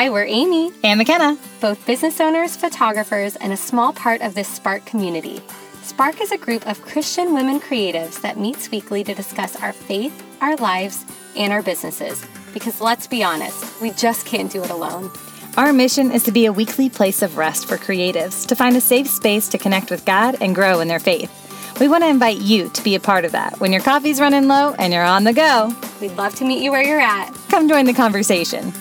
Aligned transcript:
Hi, 0.00 0.08
we're 0.08 0.24
Amy 0.24 0.72
and 0.82 0.96
McKenna, 0.96 1.36
both 1.60 1.86
business 1.86 2.22
owners, 2.22 2.56
photographers, 2.56 3.36
and 3.36 3.52
a 3.52 3.56
small 3.58 3.92
part 3.92 4.22
of 4.22 4.34
this 4.34 4.48
Spark 4.48 4.86
community. 4.86 5.42
Spark 5.82 6.22
is 6.22 6.32
a 6.32 6.38
group 6.38 6.66
of 6.66 6.80
Christian 6.80 7.34
women 7.34 7.60
creatives 7.60 8.18
that 8.22 8.38
meets 8.38 8.70
weekly 8.70 9.04
to 9.04 9.12
discuss 9.12 9.56
our 9.56 9.74
faith, 9.74 10.24
our 10.40 10.56
lives, 10.56 11.04
and 11.36 11.52
our 11.52 11.62
businesses. 11.62 12.24
Because 12.54 12.80
let's 12.80 13.06
be 13.06 13.22
honest, 13.22 13.78
we 13.82 13.90
just 13.90 14.24
can't 14.24 14.50
do 14.50 14.64
it 14.64 14.70
alone. 14.70 15.10
Our 15.58 15.70
mission 15.70 16.12
is 16.12 16.22
to 16.22 16.32
be 16.32 16.46
a 16.46 16.52
weekly 16.54 16.88
place 16.88 17.20
of 17.20 17.36
rest 17.36 17.68
for 17.68 17.76
creatives, 17.76 18.46
to 18.46 18.56
find 18.56 18.78
a 18.78 18.80
safe 18.80 19.06
space 19.06 19.48
to 19.48 19.58
connect 19.58 19.90
with 19.90 20.06
God 20.06 20.34
and 20.40 20.54
grow 20.54 20.80
in 20.80 20.88
their 20.88 20.98
faith. 20.98 21.30
We 21.78 21.88
want 21.88 22.04
to 22.04 22.08
invite 22.08 22.38
you 22.38 22.70
to 22.70 22.82
be 22.82 22.94
a 22.94 23.00
part 23.00 23.26
of 23.26 23.32
that 23.32 23.60
when 23.60 23.70
your 23.70 23.82
coffee's 23.82 24.18
running 24.18 24.48
low 24.48 24.72
and 24.78 24.94
you're 24.94 25.04
on 25.04 25.24
the 25.24 25.34
go. 25.34 25.76
We'd 26.00 26.16
love 26.16 26.34
to 26.36 26.46
meet 26.46 26.62
you 26.62 26.70
where 26.70 26.82
you're 26.82 26.98
at. 26.98 27.34
Come 27.50 27.68
join 27.68 27.84
the 27.84 27.92
conversation. 27.92 28.72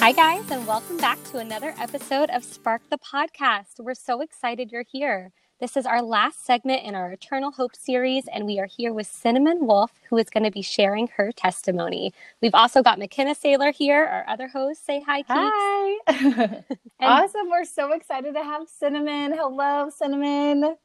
Hi, 0.00 0.12
guys, 0.12 0.48
and 0.52 0.64
welcome 0.64 0.96
back 0.96 1.22
to 1.24 1.38
another 1.38 1.74
episode 1.76 2.30
of 2.30 2.44
Spark 2.44 2.82
the 2.88 2.98
Podcast. 2.98 3.80
We're 3.80 3.94
so 3.94 4.20
excited 4.20 4.70
you're 4.70 4.84
here. 4.90 5.32
This 5.60 5.76
is 5.76 5.86
our 5.86 6.00
last 6.02 6.46
segment 6.46 6.84
in 6.84 6.94
our 6.94 7.10
Eternal 7.10 7.50
Hope 7.50 7.74
series, 7.74 8.28
and 8.32 8.46
we 8.46 8.60
are 8.60 8.66
here 8.66 8.92
with 8.92 9.08
Cinnamon 9.08 9.66
Wolf, 9.66 9.90
who 10.08 10.16
is 10.16 10.30
going 10.30 10.44
to 10.44 10.52
be 10.52 10.62
sharing 10.62 11.08
her 11.16 11.32
testimony. 11.32 12.14
We've 12.40 12.54
also 12.54 12.80
got 12.80 13.00
McKenna 13.00 13.34
Saylor 13.34 13.74
here, 13.74 14.04
our 14.04 14.24
other 14.28 14.46
host. 14.46 14.86
Say 14.86 15.02
hi, 15.04 15.24
Keeks. 15.24 15.98
Hi. 16.06 16.62
awesome. 17.00 17.50
We're 17.50 17.64
so 17.64 17.92
excited 17.92 18.34
to 18.34 18.42
have 18.44 18.68
Cinnamon. 18.68 19.32
Hello, 19.32 19.90
Cinnamon. 19.90 20.76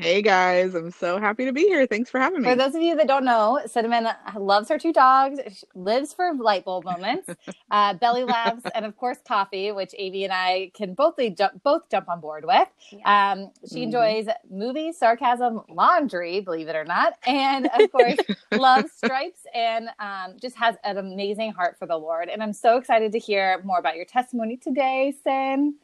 Hey 0.00 0.22
guys, 0.22 0.76
I'm 0.76 0.92
so 0.92 1.18
happy 1.18 1.44
to 1.44 1.52
be 1.52 1.62
here. 1.62 1.84
Thanks 1.84 2.08
for 2.08 2.20
having 2.20 2.42
me. 2.42 2.48
For 2.48 2.54
those 2.54 2.76
of 2.76 2.82
you 2.82 2.94
that 2.94 3.08
don't 3.08 3.24
know, 3.24 3.60
Cinnamon 3.66 4.06
loves 4.36 4.68
her 4.68 4.78
two 4.78 4.92
dogs, 4.92 5.40
she 5.52 5.66
lives 5.74 6.12
for 6.12 6.32
light 6.34 6.64
bulb 6.64 6.84
moments, 6.84 7.28
uh, 7.72 7.94
belly 7.94 8.22
laughs, 8.22 8.62
and 8.76 8.84
of 8.84 8.96
course 8.96 9.18
coffee, 9.26 9.72
which 9.72 9.92
Amy 9.98 10.22
and 10.22 10.32
I 10.32 10.70
can 10.72 10.94
both 10.94 11.16
jump 11.34 11.64
both 11.64 11.90
jump 11.90 12.08
on 12.08 12.20
board 12.20 12.44
with. 12.44 12.68
Yeah. 12.92 13.32
Um, 13.32 13.50
she 13.68 13.78
mm-hmm. 13.78 13.82
enjoys 13.82 14.26
movies, 14.48 14.96
sarcasm, 14.96 15.62
laundry, 15.68 16.38
believe 16.42 16.68
it 16.68 16.76
or 16.76 16.84
not, 16.84 17.14
and 17.26 17.66
of 17.66 17.90
course 17.90 18.18
loves 18.52 18.92
stripes 18.92 19.40
and 19.52 19.88
um, 19.98 20.36
just 20.40 20.56
has 20.58 20.76
an 20.84 20.98
amazing 20.98 21.50
heart 21.50 21.76
for 21.76 21.86
the 21.86 21.96
Lord. 21.96 22.28
And 22.28 22.40
I'm 22.40 22.52
so 22.52 22.76
excited 22.76 23.10
to 23.10 23.18
hear 23.18 23.60
more 23.64 23.80
about 23.80 23.96
your 23.96 24.04
testimony 24.04 24.58
today, 24.58 25.12
Sin. 25.24 25.74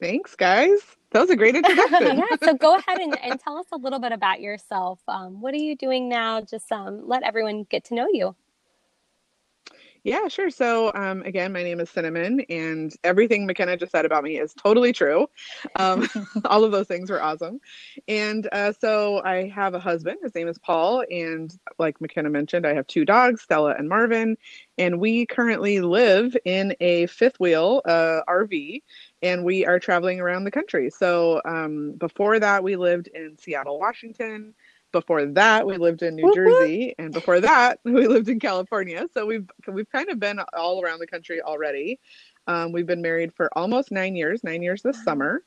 Thanks, 0.00 0.34
guys. 0.34 0.80
That 1.12 1.20
was 1.20 1.30
a 1.30 1.36
great 1.36 1.56
introduction. 1.56 2.18
yeah. 2.18 2.36
So 2.42 2.54
go 2.54 2.76
ahead 2.76 2.98
and, 2.98 3.18
and, 3.22 3.40
tell 3.44 3.56
us 3.56 3.66
a 3.72 3.76
little 3.76 3.98
bit 3.98 4.12
about 4.12 4.40
yourself. 4.40 5.00
Um, 5.08 5.40
what 5.40 5.54
are 5.54 5.58
you 5.58 5.76
doing 5.76 6.08
now? 6.08 6.40
Just 6.40 6.70
um, 6.70 7.02
let 7.06 7.22
everyone 7.22 7.64
get 7.64 7.84
to 7.86 7.94
know 7.94 8.06
you. 8.12 8.34
Yeah, 10.02 10.28
sure. 10.28 10.48
So, 10.48 10.90
um, 10.94 11.20
again, 11.22 11.52
my 11.52 11.62
name 11.62 11.78
is 11.78 11.90
Cinnamon, 11.90 12.40
and 12.48 12.90
everything 13.04 13.44
McKenna 13.44 13.76
just 13.76 13.92
said 13.92 14.06
about 14.06 14.24
me 14.24 14.38
is 14.38 14.54
totally 14.54 14.94
true. 14.94 15.28
Um, 15.76 16.08
all 16.46 16.64
of 16.64 16.72
those 16.72 16.86
things 16.86 17.10
were 17.10 17.22
awesome. 17.22 17.60
And 18.08 18.48
uh, 18.52 18.72
so, 18.72 19.22
I 19.24 19.48
have 19.48 19.74
a 19.74 19.80
husband. 19.80 20.18
His 20.22 20.34
name 20.34 20.48
is 20.48 20.58
Paul. 20.58 21.04
And 21.10 21.54
like 21.78 22.00
McKenna 22.00 22.30
mentioned, 22.30 22.66
I 22.66 22.72
have 22.72 22.86
two 22.86 23.04
dogs, 23.04 23.42
Stella 23.42 23.74
and 23.76 23.90
Marvin. 23.90 24.38
And 24.78 25.00
we 25.00 25.26
currently 25.26 25.80
live 25.80 26.34
in 26.46 26.74
a 26.80 27.06
fifth 27.06 27.38
wheel 27.38 27.82
uh, 27.84 28.20
RV, 28.26 28.82
and 29.22 29.44
we 29.44 29.66
are 29.66 29.78
traveling 29.78 30.20
around 30.20 30.44
the 30.44 30.50
country. 30.50 30.90
So, 30.90 31.40
um, 31.44 31.92
before 31.92 32.38
that, 32.38 32.62
we 32.62 32.76
lived 32.76 33.08
in 33.08 33.36
Seattle, 33.38 33.78
Washington. 33.78 34.54
Before 34.92 35.24
that, 35.24 35.66
we 35.66 35.76
lived 35.76 36.02
in 36.02 36.16
New 36.16 36.32
Jersey, 36.34 36.94
and 36.98 37.12
before 37.12 37.40
that, 37.40 37.78
we 37.84 38.08
lived 38.08 38.28
in 38.28 38.40
California. 38.40 39.06
So 39.14 39.24
we've 39.24 39.48
we've 39.68 39.88
kind 39.90 40.08
of 40.08 40.18
been 40.18 40.40
all 40.52 40.82
around 40.82 40.98
the 40.98 41.06
country 41.06 41.40
already. 41.40 42.00
Um, 42.48 42.72
we've 42.72 42.86
been 42.86 43.02
married 43.02 43.32
for 43.34 43.48
almost 43.56 43.92
nine 43.92 44.16
years, 44.16 44.42
nine 44.42 44.62
years 44.62 44.82
this 44.82 45.02
summer, 45.04 45.44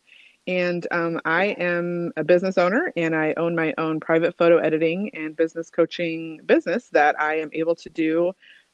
and 0.48 0.87
um, 0.92 1.19
I 1.25 1.48
am 1.48 2.14
a 2.15 2.23
business 2.23 2.58
owner, 2.58 2.93
and 2.95 3.15
I 3.15 3.33
own 3.36 3.55
my 3.55 3.73
own 3.77 3.99
private 3.99 4.37
photo 4.37 4.58
editing 4.58 5.09
and 5.14 5.36
business 5.36 5.69
coaching 5.69 6.39
business 6.45 6.89
that 6.89 7.19
I 7.19 7.39
am 7.39 7.49
able 7.53 7.75
to 7.75 7.89
do 7.89 8.33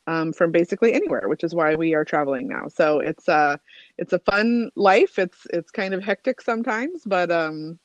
um, 0.10 0.34
from 0.34 0.52
basically 0.52 0.94
anywhere, 0.94 1.30
which 1.30 1.44
is 1.44 1.54
why 1.54 1.76
we 1.76 1.94
are 1.94 2.04
traveling 2.04 2.48
now. 2.48 2.68
So 2.68 3.00
it's 3.00 3.28
a 3.28 3.34
uh, 3.34 3.58
it's 4.00 4.12
a 4.12 4.20
fun 4.20 4.72
life. 4.76 5.20
It's 5.20 5.46
it's 5.54 5.70
kind 5.70 5.94
of 5.94 6.04
hectic 6.04 6.42
sometimes, 6.42 7.04
but 7.06 7.30
um, 7.30 7.78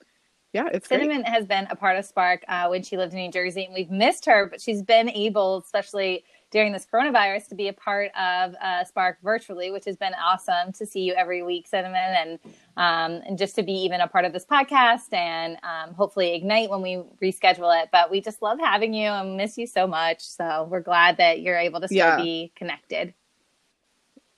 yeah, 0.55 0.69
it's 0.73 0.89
Cinnamon 0.89 1.23
great. 1.23 1.29
has 1.29 1.45
been 1.45 1.67
a 1.71 1.77
part 1.77 1.99
of 1.99 2.07
Spark 2.07 2.43
uh, 2.49 2.69
when 2.69 2.83
she 2.83 2.97
lived 2.97 3.13
in 3.13 3.19
New 3.19 3.31
Jersey, 3.31 3.67
and 3.67 3.75
we've 3.75 3.91
missed 3.91 4.25
her, 4.25 4.47
but 4.47 4.61
she's 4.63 4.83
been 4.83 5.11
able, 5.11 5.59
especially 5.59 6.25
during 6.54 6.72
this 6.72 6.87
coronavirus, 6.87 7.48
to 7.48 7.56
be 7.56 7.66
a 7.66 7.72
part 7.72 8.12
of 8.16 8.54
uh, 8.62 8.84
Spark 8.84 9.19
virtually, 9.25 9.72
which 9.72 9.84
has 9.87 9.97
been 9.97 10.12
awesome 10.15 10.72
to 10.72 10.87
see 10.87 11.00
you 11.00 11.12
every 11.15 11.42
week, 11.42 11.66
Cinnamon, 11.66 11.97
and 11.97 12.38
um, 12.76 13.22
and 13.26 13.37
just 13.37 13.56
to 13.56 13.65
be 13.65 13.72
even 13.72 14.00
a 14.00 14.06
part 14.06 14.25
of 14.25 14.32
this 14.32 14.47
podcast 14.47 15.12
and 15.12 15.59
um, 15.65 15.94
hopefully 15.94 16.34
ignite 16.34 16.70
when 16.70 16.81
we 16.81 17.03
reschedule 17.20 17.82
it. 17.82 17.88
But 17.91 18.09
we 18.09 18.20
just 18.20 18.41
love 18.41 18.60
having 18.60 18.94
you 18.94 19.09
and 19.09 19.37
miss 19.37 19.59
you 19.59 19.66
so 19.66 19.88
much. 19.88 20.20
So 20.22 20.69
we're 20.70 20.81
glad 20.81 21.16
that 21.16 21.42
you're 21.42 21.59
able 21.59 21.81
to 21.81 21.88
still 21.88 21.98
yeah. 21.98 22.16
be 22.22 22.53
connected 22.54 23.15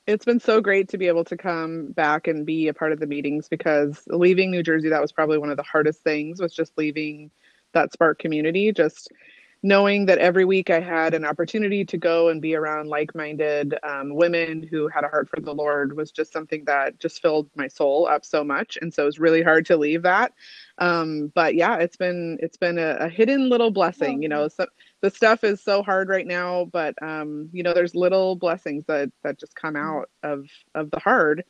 it's 0.07 0.25
been 0.25 0.39
so 0.39 0.61
great 0.61 0.89
to 0.89 0.99
be 0.99 1.09
able 1.09 1.25
to 1.25 1.37
come 1.37 1.89
back 1.89 2.29
and 2.29 2.47
be 2.47 2.69
a 2.69 2.73
part 2.73 2.93
of 2.93 3.01
the 3.01 3.09
meetings 3.09 3.49
because 3.49 4.05
leaving 4.07 4.53
New 4.53 4.63
Jersey, 4.63 4.89
that 4.89 5.03
was 5.03 5.11
probably 5.11 5.37
one 5.37 5.51
of 5.51 5.57
the 5.57 5.65
hardest 5.65 6.05
things 6.05 6.41
was 6.41 6.55
just 6.55 6.79
leaving 6.79 7.29
that 7.73 7.93
Spark 7.93 8.21
community. 8.21 8.73
Just 8.73 9.11
knowing 9.63 10.07
that 10.07 10.19
every 10.19 10.45
week 10.45 10.71
I 10.71 10.81
had 10.81 11.15
an 11.15 11.25
opportunity 11.25 11.85
to 11.85 11.97
go 11.97 12.29
and 12.29 12.41
be 12.41 12.55
around 12.55 12.89
like-minded 12.89 13.77
um, 13.83 14.15
women 14.15 14.63
who 14.63 14.89
had 14.89 15.05
a 15.05 15.09
heart 15.09 15.29
for 15.29 15.41
the 15.41 15.55
Lord 15.55 15.97
was 15.97 16.11
just 16.11 16.33
something 16.33 16.65
that 16.67 16.99
just 17.01 17.23
filled 17.23 17.49
my 17.57 17.69
soul 17.69 18.07
up 18.07 18.25
so 18.25 18.45
much, 18.45 18.79
and 18.81 18.93
so 18.93 19.03
it 19.03 19.07
was 19.07 19.19
really 19.19 19.43
hard 19.43 19.67
to 19.67 19.77
leave 19.77 20.03
that. 20.03 20.33
Um, 20.79 21.33
but 21.35 21.55
yeah, 21.55 21.77
it's 21.77 21.97
been 21.97 22.39
it's 22.41 22.57
been 22.57 22.79
a, 22.79 22.97
a 23.01 23.09
hidden 23.09 23.49
little 23.49 23.71
blessing. 23.71 24.23
You 24.23 24.29
know, 24.29 24.49
so, 24.49 24.67
the 25.01 25.11
stuff 25.11 25.45
is 25.45 25.63
so 25.63 25.83
hard 25.83 26.09
right 26.09 26.27
now, 26.27 26.67
but 26.67 26.95
um, 27.03 27.49
you 27.53 27.63
know, 27.63 27.73
there's 27.73 27.95
little 27.95 28.37
blessings 28.37 28.85
that 28.87 29.11
that 29.25 29.39
just 29.39 29.55
come 29.55 29.75
mm-hmm. 29.75 29.99
out 30.01 30.11
of 30.23 30.47
of 30.75 30.91
the 30.91 30.99
hard 30.99 31.45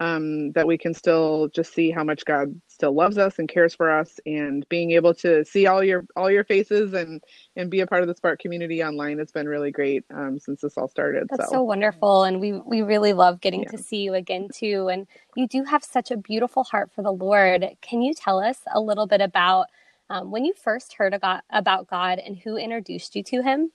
um, 0.00 0.50
that 0.52 0.66
we 0.66 0.78
can 0.78 0.94
still 0.94 1.48
just 1.48 1.74
see 1.74 1.90
how 1.90 2.02
much 2.02 2.24
God 2.24 2.58
still 2.68 2.94
loves 2.94 3.18
us 3.18 3.38
and 3.38 3.46
cares 3.46 3.74
for 3.74 3.90
us, 3.90 4.18
and 4.24 4.66
being 4.70 4.92
able 4.92 5.12
to 5.16 5.44
see 5.44 5.66
all 5.66 5.84
your 5.84 6.06
all 6.16 6.30
your 6.30 6.42
faces 6.44 6.94
and 6.94 7.22
and 7.54 7.70
be 7.70 7.80
a 7.80 7.86
part 7.86 8.00
of 8.00 8.08
the 8.08 8.14
Spark 8.14 8.40
community 8.40 8.82
online 8.82 9.18
has 9.18 9.30
been 9.30 9.46
really 9.46 9.70
great 9.70 10.04
um, 10.14 10.38
since 10.38 10.62
this 10.62 10.78
all 10.78 10.88
started. 10.88 11.28
That's 11.28 11.50
so. 11.50 11.56
so. 11.56 11.62
wonderful, 11.62 12.24
and 12.24 12.40
we 12.40 12.52
we 12.52 12.80
really 12.80 13.12
love 13.12 13.42
getting 13.42 13.62
yeah. 13.62 13.70
to 13.70 13.78
see 13.78 13.98
you 13.98 14.14
again 14.14 14.48
too. 14.52 14.88
And 14.88 15.06
you 15.36 15.46
do 15.46 15.64
have 15.64 15.84
such 15.84 16.10
a 16.10 16.16
beautiful 16.16 16.64
heart 16.64 16.90
for 16.90 17.02
the 17.02 17.12
Lord. 17.12 17.66
Can 17.82 18.00
you 18.00 18.14
tell 18.14 18.40
us 18.40 18.60
a 18.74 18.80
little 18.80 19.06
bit 19.06 19.20
about 19.20 19.66
um, 20.08 20.30
when 20.30 20.46
you 20.46 20.54
first 20.54 20.94
heard 20.94 21.14
about 21.14 21.86
God 21.88 22.18
and 22.18 22.38
who 22.38 22.56
introduced 22.56 23.14
you 23.14 23.22
to 23.24 23.42
Him? 23.42 23.70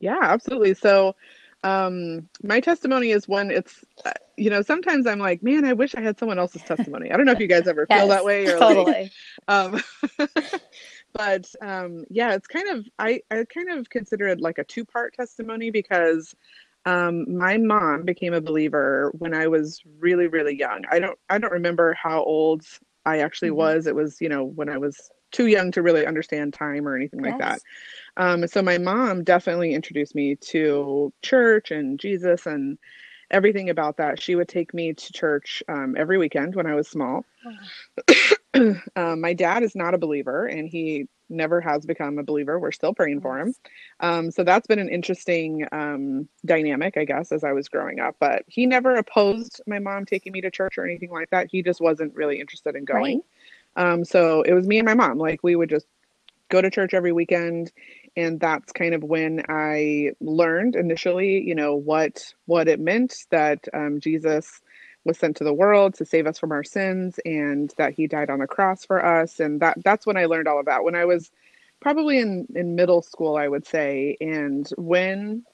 Yeah, 0.00 0.18
absolutely. 0.22 0.72
So 0.72 1.14
um 1.62 2.26
my 2.42 2.58
testimony 2.58 3.10
is 3.10 3.28
one 3.28 3.50
it's 3.50 3.84
uh, 4.06 4.12
you 4.36 4.48
know 4.48 4.62
sometimes 4.62 5.06
i'm 5.06 5.18
like 5.18 5.42
man 5.42 5.64
i 5.64 5.72
wish 5.74 5.94
i 5.94 6.00
had 6.00 6.18
someone 6.18 6.38
else's 6.38 6.62
testimony. 6.62 7.10
I 7.10 7.16
don't 7.16 7.26
know 7.26 7.32
if 7.32 7.40
you 7.40 7.46
guys 7.46 7.68
ever 7.68 7.86
yes, 7.88 8.00
feel 8.00 8.08
that 8.08 8.24
way 8.24 8.46
or 8.46 8.58
totally. 8.58 8.92
like, 8.92 9.12
um 9.48 9.82
but 11.12 11.52
um 11.60 12.04
yeah 12.08 12.34
it's 12.34 12.46
kind 12.46 12.68
of 12.68 12.86
i 12.98 13.20
i 13.30 13.44
kind 13.44 13.70
of 13.70 13.90
consider 13.90 14.28
it 14.28 14.40
like 14.40 14.58
a 14.58 14.64
two 14.64 14.86
part 14.86 15.14
testimony 15.14 15.70
because 15.70 16.34
um 16.86 17.36
my 17.36 17.58
mom 17.58 18.04
became 18.04 18.32
a 18.32 18.40
believer 18.40 19.12
when 19.18 19.34
i 19.34 19.46
was 19.46 19.82
really 19.98 20.28
really 20.28 20.56
young. 20.56 20.84
I 20.90 20.98
don't 20.98 21.18
i 21.28 21.36
don't 21.36 21.52
remember 21.52 21.92
how 21.92 22.22
old 22.22 22.62
i 23.04 23.18
actually 23.18 23.50
mm-hmm. 23.50 23.58
was. 23.58 23.86
It 23.86 23.94
was 23.94 24.18
you 24.20 24.30
know 24.30 24.44
when 24.44 24.70
i 24.70 24.78
was 24.78 25.10
too 25.30 25.46
young 25.46 25.70
to 25.70 25.82
really 25.82 26.06
understand 26.06 26.52
time 26.52 26.86
or 26.86 26.96
anything 26.96 27.24
yes. 27.24 27.32
like 27.32 27.38
that 27.38 27.60
um, 28.16 28.46
so 28.46 28.62
my 28.62 28.78
mom 28.78 29.24
definitely 29.24 29.74
introduced 29.74 30.14
me 30.14 30.36
to 30.36 31.12
church 31.22 31.70
and 31.70 31.98
Jesus 31.98 32.46
and 32.46 32.78
everything 33.30 33.70
about 33.70 33.96
that. 33.98 34.20
She 34.20 34.34
would 34.34 34.48
take 34.48 34.74
me 34.74 34.92
to 34.92 35.12
church 35.12 35.62
um, 35.68 35.94
every 35.96 36.18
weekend 36.18 36.54
when 36.54 36.66
I 36.66 36.74
was 36.74 36.88
small. 36.88 37.24
um, 38.96 39.20
my 39.20 39.32
dad 39.32 39.62
is 39.62 39.74
not 39.76 39.94
a 39.94 39.98
believer 39.98 40.46
and 40.46 40.68
he 40.68 41.06
never 41.28 41.60
has 41.60 41.86
become 41.86 42.18
a 42.18 42.24
believer. 42.24 42.58
We're 42.58 42.72
still 42.72 42.92
praying 42.92 43.20
for 43.20 43.38
him. 43.38 43.54
Um, 44.00 44.30
so 44.32 44.42
that's 44.42 44.66
been 44.66 44.80
an 44.80 44.88
interesting 44.88 45.64
um, 45.70 46.28
dynamic, 46.44 46.96
I 46.96 47.04
guess, 47.04 47.30
as 47.30 47.44
I 47.44 47.52
was 47.52 47.68
growing 47.68 48.00
up. 48.00 48.16
But 48.18 48.42
he 48.48 48.66
never 48.66 48.96
opposed 48.96 49.60
my 49.66 49.78
mom 49.78 50.04
taking 50.04 50.32
me 50.32 50.40
to 50.40 50.50
church 50.50 50.76
or 50.76 50.84
anything 50.84 51.10
like 51.10 51.30
that. 51.30 51.48
He 51.50 51.62
just 51.62 51.80
wasn't 51.80 52.14
really 52.16 52.40
interested 52.40 52.74
in 52.74 52.84
going. 52.84 53.18
Right. 53.18 53.24
Um, 53.76 54.04
so 54.04 54.42
it 54.42 54.52
was 54.52 54.66
me 54.66 54.78
and 54.78 54.86
my 54.86 54.94
mom. 54.94 55.18
Like 55.18 55.40
we 55.42 55.56
would 55.56 55.70
just 55.70 55.86
go 56.48 56.60
to 56.60 56.70
church 56.70 56.94
every 56.94 57.12
weekend 57.12 57.72
and 58.16 58.40
that's 58.40 58.72
kind 58.72 58.92
of 58.92 59.04
when 59.04 59.40
i 59.48 60.10
learned 60.20 60.74
initially 60.74 61.40
you 61.40 61.54
know 61.54 61.76
what 61.76 62.34
what 62.46 62.66
it 62.66 62.80
meant 62.80 63.14
that 63.30 63.68
um, 63.72 64.00
jesus 64.00 64.60
was 65.04 65.16
sent 65.16 65.36
to 65.36 65.44
the 65.44 65.54
world 65.54 65.94
to 65.94 66.04
save 66.04 66.26
us 66.26 66.40
from 66.40 66.50
our 66.50 66.64
sins 66.64 67.20
and 67.24 67.72
that 67.78 67.94
he 67.94 68.08
died 68.08 68.28
on 68.28 68.40
the 68.40 68.48
cross 68.48 68.84
for 68.84 69.04
us 69.04 69.38
and 69.38 69.60
that 69.60 69.78
that's 69.84 70.06
when 70.06 70.16
i 70.16 70.24
learned 70.24 70.48
all 70.48 70.58
of 70.58 70.66
that 70.66 70.82
when 70.82 70.96
i 70.96 71.04
was 71.04 71.30
probably 71.78 72.18
in 72.18 72.48
in 72.56 72.74
middle 72.74 73.00
school 73.00 73.36
i 73.36 73.46
would 73.46 73.64
say 73.64 74.16
and 74.20 74.70
when 74.76 75.44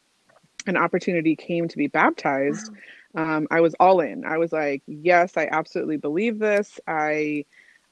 an 0.66 0.76
opportunity 0.76 1.36
came 1.36 1.68
to 1.68 1.76
be 1.76 1.86
baptized, 1.86 2.70
wow. 3.14 3.36
um, 3.36 3.46
I 3.50 3.60
was 3.60 3.74
all 3.80 4.00
in. 4.00 4.24
I 4.24 4.38
was 4.38 4.52
like, 4.52 4.82
yes, 4.86 5.36
I 5.36 5.48
absolutely 5.50 5.96
believe 5.96 6.38
this. 6.38 6.78
I 6.86 7.44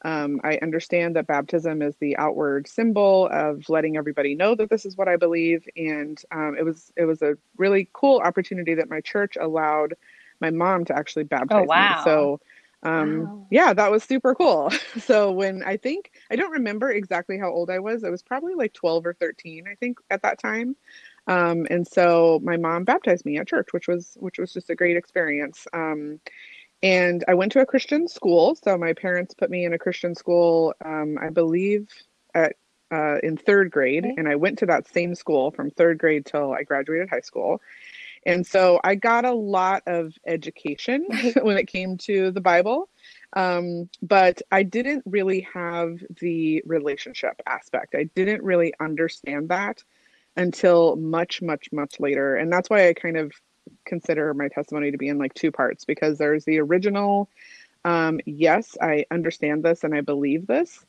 um, 0.04 0.40
I 0.44 0.58
understand 0.60 1.16
that 1.16 1.26
baptism 1.26 1.80
is 1.80 1.96
the 1.96 2.16
outward 2.18 2.68
symbol 2.68 3.28
of 3.32 3.68
letting 3.70 3.96
everybody 3.96 4.34
know 4.34 4.54
that 4.54 4.68
this 4.68 4.84
is 4.84 4.96
what 4.96 5.08
I 5.08 5.16
believe, 5.16 5.66
and 5.76 6.20
um, 6.30 6.56
it 6.58 6.62
was 6.62 6.92
it 6.96 7.06
was 7.06 7.22
a 7.22 7.36
really 7.56 7.88
cool 7.94 8.20
opportunity 8.20 8.74
that 8.74 8.90
my 8.90 9.00
church 9.00 9.36
allowed 9.40 9.94
my 10.40 10.50
mom 10.50 10.84
to 10.86 10.96
actually 10.96 11.24
baptize 11.24 11.64
oh, 11.64 11.68
wow. 11.68 11.96
me. 11.96 12.04
So 12.04 12.40
um, 12.82 13.22
wow. 13.22 13.46
yeah, 13.50 13.72
that 13.72 13.90
was 13.90 14.04
super 14.04 14.34
cool. 14.34 14.70
so 15.00 15.32
when 15.32 15.62
I 15.62 15.78
think 15.78 16.12
I 16.30 16.36
don't 16.36 16.52
remember 16.52 16.90
exactly 16.90 17.38
how 17.38 17.50
old 17.50 17.70
I 17.70 17.78
was, 17.78 18.04
I 18.04 18.10
was 18.10 18.22
probably 18.22 18.54
like 18.54 18.74
12 18.74 19.06
or 19.06 19.14
13, 19.14 19.66
I 19.66 19.74
think, 19.76 19.98
at 20.10 20.20
that 20.22 20.38
time. 20.38 20.76
Um, 21.26 21.66
and 21.70 21.86
so 21.86 22.40
my 22.42 22.58
mom 22.58 22.84
baptized 22.84 23.24
me 23.24 23.38
at 23.38 23.48
church, 23.48 23.68
which 23.72 23.88
was 23.88 24.18
which 24.20 24.38
was 24.38 24.52
just 24.52 24.68
a 24.68 24.74
great 24.74 24.98
experience. 24.98 25.66
And 26.84 27.25
I 27.26 27.32
went 27.32 27.50
to 27.52 27.60
a 27.60 27.66
Christian 27.66 28.06
school. 28.06 28.56
So 28.62 28.76
my 28.76 28.92
parents 28.92 29.32
put 29.32 29.48
me 29.48 29.64
in 29.64 29.72
a 29.72 29.78
Christian 29.78 30.14
school, 30.14 30.75
um, 30.84 31.16
I 31.19 31.31
believe, 31.31 31.88
at 32.34 32.56
uh, 32.92 33.16
in 33.22 33.38
third 33.38 33.70
grade, 33.70 34.04
okay. 34.04 34.14
and 34.19 34.28
I 34.28 34.36
went 34.36 34.58
to 34.58 34.66
that 34.66 34.86
same 34.86 35.14
school 35.14 35.50
from 35.50 35.70
third 35.70 35.98
grade 35.98 36.26
till 36.26 36.52
I 36.52 36.62
graduated 36.62 37.08
high 37.08 37.22
school. 37.22 37.62
And 38.26 38.46
so 38.46 38.81
I 38.84 38.96
got 38.96 39.25
a 39.25 39.32
lot 39.32 39.82
of 39.86 40.12
education 40.26 41.06
when 41.42 41.56
it 41.56 41.69
came 41.69 41.96
to 41.98 42.31
the 42.31 42.42
Bible. 42.42 42.90
Um, 43.32 43.88
but 44.02 44.42
I 44.52 44.62
didn't 44.62 45.02
really 45.06 45.48
have 45.54 45.98
the 46.20 46.62
relationship 46.66 47.40
aspect. 47.46 47.94
I 47.94 48.04
didn't 48.14 48.42
really 48.42 48.75
understand 48.78 49.48
that 49.48 49.82
until 50.36 50.96
much, 50.96 51.40
much, 51.40 51.72
much 51.72 51.98
later. 51.98 52.36
And 52.36 52.52
that's 52.52 52.69
why 52.69 52.88
I 52.88 52.92
kind 52.92 53.16
of 53.16 53.32
consider 53.84 54.32
my 54.34 54.49
testimony 54.49 54.90
to 54.90 54.99
be 54.99 55.08
in 55.08 55.19
like 55.19 55.34
two 55.34 55.52
parts 55.52 55.84
because 55.84 56.19
there's 56.19 56.44
the 56.44 56.61
original, 56.61 57.28
um, 57.84 58.20
yes, 58.26 58.76
I 58.81 59.05
understand 59.11 59.62
this 59.62 59.84
and 59.84 59.94
I 59.94 60.00
believe 60.00 60.46
this. 60.46 60.84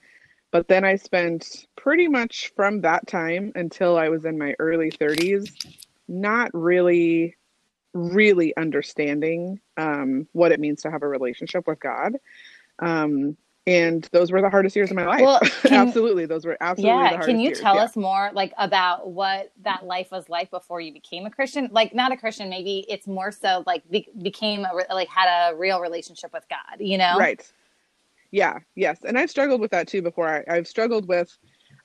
But 0.51 0.67
then 0.67 0.85
I 0.85 0.95
spent 0.95 1.67
pretty 1.75 2.07
much 2.07 2.53
from 2.55 2.81
that 2.81 3.07
time 3.07 3.51
until 3.55 3.97
I 3.97 4.09
was 4.09 4.25
in 4.25 4.37
my 4.37 4.55
early 4.59 4.91
30s 4.91 5.51
not 6.07 6.51
really 6.53 7.35
really 7.95 8.55
understanding 8.57 9.59
um, 9.77 10.27
what 10.33 10.51
it 10.51 10.59
means 10.59 10.81
to 10.81 10.91
have 10.91 11.01
a 11.01 11.07
relationship 11.07 11.65
with 11.65 11.79
God. 11.79 12.17
Um, 12.79 13.37
and 13.67 14.07
those 14.11 14.31
were 14.31 14.41
the 14.41 14.49
hardest 14.49 14.75
years 14.75 14.91
of 14.91 14.95
my 14.95 15.05
life. 15.05 15.21
Well, 15.21 15.39
can, 15.61 15.73
absolutely, 15.73 16.25
those 16.25 16.45
were 16.45 16.57
absolutely. 16.61 16.99
Yeah, 16.99 17.25
can 17.25 17.39
you 17.39 17.49
years. 17.49 17.59
tell 17.59 17.75
yeah. 17.75 17.83
us 17.83 17.95
more, 17.95 18.29
like 18.33 18.53
about 18.57 19.09
what 19.09 19.51
that 19.63 19.85
life 19.85 20.11
was 20.11 20.29
like 20.29 20.51
before 20.51 20.81
you 20.81 20.93
became 20.93 21.25
a 21.25 21.31
Christian? 21.31 21.69
Like, 21.71 21.93
not 21.93 22.11
a 22.11 22.17
Christian, 22.17 22.49
maybe 22.49 22.85
it's 22.87 23.07
more 23.07 23.31
so 23.31 23.63
like 23.65 23.89
be, 23.89 24.07
became 24.21 24.65
a 24.65 24.93
like 24.93 25.09
had 25.09 25.27
a 25.27 25.55
real 25.55 25.81
relationship 25.81 26.31
with 26.33 26.45
God. 26.49 26.79
You 26.79 26.97
know, 26.97 27.17
right? 27.17 27.51
Yeah, 28.31 28.59
yes, 28.75 28.99
and 29.03 29.17
I've 29.17 29.29
struggled 29.29 29.61
with 29.61 29.71
that 29.71 29.87
too 29.87 30.01
before. 30.01 30.27
I, 30.27 30.55
I've 30.55 30.67
struggled 30.67 31.07
with 31.07 31.35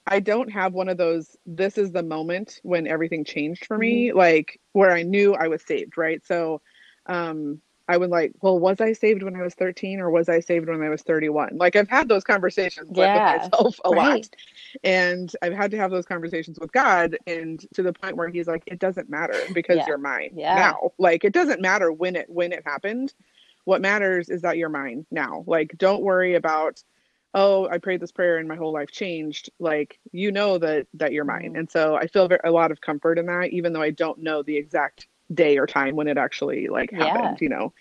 I 0.07 0.21
don't 0.21 0.51
have 0.51 0.73
one 0.73 0.89
of 0.89 0.99
those 0.99 1.37
this 1.47 1.79
is 1.79 1.93
the 1.93 2.03
moment 2.03 2.61
when 2.63 2.87
everything 2.87 3.25
changed 3.25 3.67
for 3.67 3.79
me, 3.79 4.09
mm-hmm. 4.09 4.19
like 4.19 4.61
where 4.73 4.93
I 4.93 5.03
knew 5.03 5.35
I 5.35 5.49
was 5.49 5.63
saved, 5.63 5.97
right? 5.97 6.25
So 6.27 6.61
um 7.07 7.61
I 7.91 7.97
would 7.97 8.11
like, 8.11 8.33
well, 8.41 8.57
was 8.57 8.81
I 8.81 8.93
saved 8.93 9.25
when 9.25 9.35
I 9.35 9.43
was 9.43 9.55
13 9.55 9.99
or 9.99 10.11
was 10.11 10.29
I 10.29 10.39
saved 10.39 10.69
when 10.69 10.81
I 10.81 10.89
was 10.89 11.03
31? 11.03 11.57
Like 11.57 11.75
I've 11.75 11.89
had 11.89 12.09
those 12.09 12.23
conversations 12.23 12.89
yeah, 12.95 13.35
with 13.35 13.51
myself 13.51 13.81
a 13.85 13.91
right. 13.91 13.97
lot. 13.97 14.29
And 14.85 15.33
I've 15.43 15.55
had 15.55 15.73
to 15.73 15.77
have 15.77 15.91
those 15.91 16.07
conversations 16.07 16.61
with 16.61 16.71
God 16.71 17.19
and 17.27 17.67
to 17.75 17.83
the 17.83 17.93
point 17.93 18.17
where 18.17 18.29
he's 18.29 18.47
like, 18.47 18.63
it 18.67 18.79
doesn't 18.79 19.11
matter 19.11 19.35
because 19.53 19.79
yeah. 19.79 19.87
you're 19.89 19.99
mine 19.99 20.31
yeah. 20.37 20.55
now. 20.55 20.93
Like 20.99 21.25
it 21.25 21.33
doesn't 21.33 21.61
matter 21.61 21.91
when 21.91 22.15
it 22.15 22.31
when 22.31 22.53
it 22.53 22.63
happened. 22.65 23.13
What 23.65 23.81
matters 23.81 24.29
is 24.29 24.43
that 24.43 24.57
you're 24.57 24.69
mine 24.69 25.05
now. 25.11 25.43
Like 25.49 25.77
don't 25.77 26.03
worry 26.03 26.37
about 26.37 26.85
oh 27.33 27.69
i 27.69 27.79
prayed 27.79 28.01
this 28.01 28.11
prayer 28.11 28.39
and 28.39 28.49
my 28.49 28.57
whole 28.57 28.73
life 28.73 28.91
changed 28.91 29.51
like 29.61 30.01
you 30.11 30.33
know 30.33 30.59
that 30.59 30.89
that 30.95 31.13
you're 31.13 31.25
mine 31.25 31.51
mm-hmm. 31.51 31.61
and 31.61 31.71
so 31.71 31.95
i 31.95 32.05
feel 32.09 32.29
a 32.43 32.51
lot 32.51 32.73
of 32.73 32.81
comfort 32.81 33.21
in 33.21 33.27
that 33.27 33.51
even 33.51 33.73
though 33.73 33.81
i 33.81 33.91
don't 33.91 34.19
know 34.19 34.43
the 34.43 34.57
exact 34.57 35.07
day 35.33 35.59
or 35.59 35.67
time 35.67 35.97
when 35.97 36.09
it 36.09 36.19
actually 36.19 36.69
like 36.69 36.91
happened 36.91 37.39
yeah. 37.41 37.45
you 37.45 37.49
know? 37.49 37.73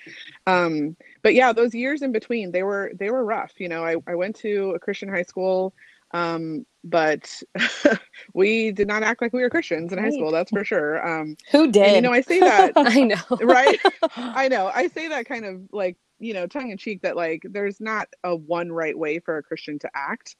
Um 0.47 0.95
but 1.21 1.33
yeah 1.33 1.53
those 1.53 1.73
years 1.73 2.01
in 2.01 2.11
between 2.11 2.51
they 2.51 2.63
were 2.63 2.91
they 2.95 3.09
were 3.09 3.23
rough 3.23 3.53
you 3.57 3.69
know? 3.69 3.83
I, 3.83 3.95
I 4.07 4.15
went 4.15 4.35
to 4.37 4.71
a 4.71 4.79
christian 4.79 5.09
high 5.09 5.23
school 5.23 5.73
um 6.11 6.65
but 6.83 7.43
we 8.33 8.71
did 8.71 8.87
not 8.87 9.03
act 9.03 9.21
like 9.21 9.33
we 9.33 9.41
were 9.41 9.49
christians 9.49 9.91
in 9.91 9.97
right. 9.97 10.05
high 10.05 10.11
school 10.11 10.31
that's 10.31 10.51
for 10.51 10.63
sure. 10.63 11.05
Um 11.07 11.37
who 11.51 11.71
did 11.71 11.83
and, 11.83 11.95
you 11.95 12.01
know 12.01 12.11
i 12.11 12.21
say 12.21 12.39
that 12.39 12.73
i 12.75 13.01
know. 13.01 13.15
right? 13.41 13.79
I 14.15 14.47
know. 14.47 14.71
I 14.73 14.87
say 14.87 15.07
that 15.09 15.25
kind 15.25 15.45
of 15.45 15.61
like 15.71 15.97
you 16.19 16.33
know 16.33 16.47
tongue 16.47 16.71
in 16.71 16.77
cheek 16.77 17.01
that 17.01 17.15
like 17.15 17.41
there's 17.43 17.79
not 17.79 18.09
a 18.23 18.35
one 18.35 18.71
right 18.71 18.97
way 18.97 19.19
for 19.19 19.37
a 19.37 19.43
christian 19.43 19.79
to 19.79 19.89
act. 19.93 20.35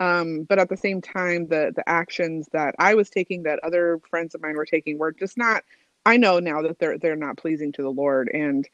Um, 0.00 0.42
but 0.42 0.58
at 0.58 0.68
the 0.68 0.76
same 0.76 1.00
time 1.00 1.46
the 1.46 1.72
the 1.74 1.88
actions 1.88 2.48
that 2.52 2.74
i 2.80 2.94
was 2.94 3.10
taking 3.10 3.44
that 3.44 3.60
other 3.62 4.00
friends 4.10 4.34
of 4.34 4.42
mine 4.42 4.56
were 4.56 4.66
taking 4.66 4.98
were 4.98 5.12
just 5.12 5.38
not 5.38 5.62
i 6.06 6.16
know 6.16 6.38
now 6.38 6.62
that 6.62 6.78
they're 6.78 6.98
they're 6.98 7.16
not 7.16 7.36
pleasing 7.36 7.72
to 7.72 7.82
the 7.82 7.90
lord 7.90 8.30
and 8.32 8.68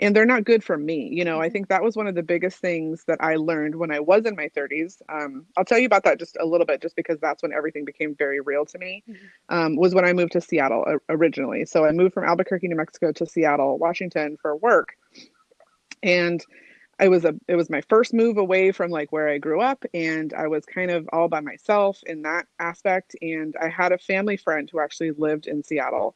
and 0.00 0.14
they're 0.14 0.26
not 0.26 0.44
good 0.44 0.64
for 0.64 0.76
me 0.76 1.08
you 1.12 1.24
know 1.24 1.40
i 1.40 1.46
mm-hmm. 1.46 1.52
think 1.52 1.68
that 1.68 1.82
was 1.82 1.96
one 1.96 2.06
of 2.06 2.14
the 2.14 2.22
biggest 2.22 2.58
things 2.58 3.04
that 3.06 3.18
i 3.20 3.36
learned 3.36 3.74
when 3.74 3.90
i 3.90 4.00
was 4.00 4.24
in 4.26 4.34
my 4.36 4.48
30s 4.48 5.00
um, 5.08 5.46
i'll 5.56 5.64
tell 5.64 5.78
you 5.78 5.86
about 5.86 6.04
that 6.04 6.18
just 6.18 6.36
a 6.40 6.46
little 6.46 6.66
bit 6.66 6.82
just 6.82 6.96
because 6.96 7.18
that's 7.20 7.42
when 7.42 7.52
everything 7.52 7.84
became 7.84 8.14
very 8.14 8.40
real 8.40 8.64
to 8.64 8.78
me 8.78 9.02
mm-hmm. 9.08 9.54
um, 9.54 9.76
was 9.76 9.94
when 9.94 10.04
i 10.04 10.12
moved 10.12 10.32
to 10.32 10.40
seattle 10.40 10.84
originally 11.08 11.64
so 11.64 11.84
i 11.84 11.92
moved 11.92 12.14
from 12.14 12.24
albuquerque 12.24 12.68
new 12.68 12.76
mexico 12.76 13.12
to 13.12 13.26
seattle 13.26 13.78
washington 13.78 14.36
for 14.36 14.56
work 14.56 14.96
and 16.02 16.44
I 17.00 17.08
was 17.08 17.24
a 17.24 17.34
it 17.48 17.56
was 17.56 17.70
my 17.70 17.80
first 17.82 18.14
move 18.14 18.36
away 18.36 18.72
from 18.72 18.90
like 18.90 19.12
where 19.12 19.28
I 19.28 19.38
grew 19.38 19.60
up 19.60 19.84
and 19.92 20.32
I 20.34 20.46
was 20.46 20.64
kind 20.64 20.90
of 20.90 21.08
all 21.12 21.28
by 21.28 21.40
myself 21.40 22.00
in 22.06 22.22
that 22.22 22.46
aspect 22.58 23.16
and 23.20 23.54
I 23.60 23.68
had 23.68 23.92
a 23.92 23.98
family 23.98 24.36
friend 24.36 24.68
who 24.70 24.80
actually 24.80 25.10
lived 25.12 25.46
in 25.46 25.62
Seattle. 25.62 26.14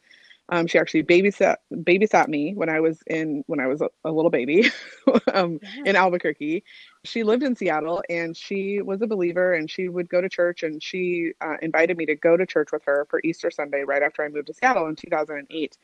Um, 0.50 0.66
she 0.66 0.78
actually 0.78 1.02
babysat 1.02 1.56
babysat 1.72 2.28
me 2.28 2.54
when 2.54 2.68
I 2.68 2.80
was 2.80 3.02
in 3.06 3.44
when 3.46 3.60
I 3.60 3.66
was 3.66 3.82
a, 3.82 3.90
a 4.04 4.10
little 4.10 4.30
baby 4.30 4.70
um, 5.34 5.60
yeah. 5.62 5.90
in 5.90 5.96
Albuquerque. 5.96 6.64
She 7.04 7.22
lived 7.22 7.42
in 7.42 7.54
Seattle 7.54 8.02
and 8.08 8.36
she 8.36 8.80
was 8.80 9.02
a 9.02 9.06
believer 9.06 9.52
and 9.52 9.70
she 9.70 9.88
would 9.88 10.08
go 10.08 10.20
to 10.20 10.28
church 10.28 10.62
and 10.62 10.82
she 10.82 11.32
uh, 11.40 11.56
invited 11.60 11.96
me 11.96 12.06
to 12.06 12.16
go 12.16 12.36
to 12.36 12.46
church 12.46 12.72
with 12.72 12.82
her 12.84 13.06
for 13.10 13.20
Easter 13.24 13.50
Sunday 13.50 13.82
right 13.82 14.02
after 14.02 14.24
I 14.24 14.28
moved 14.28 14.46
to 14.46 14.54
Seattle 14.54 14.86
in 14.86 14.96
2008. 14.96 15.78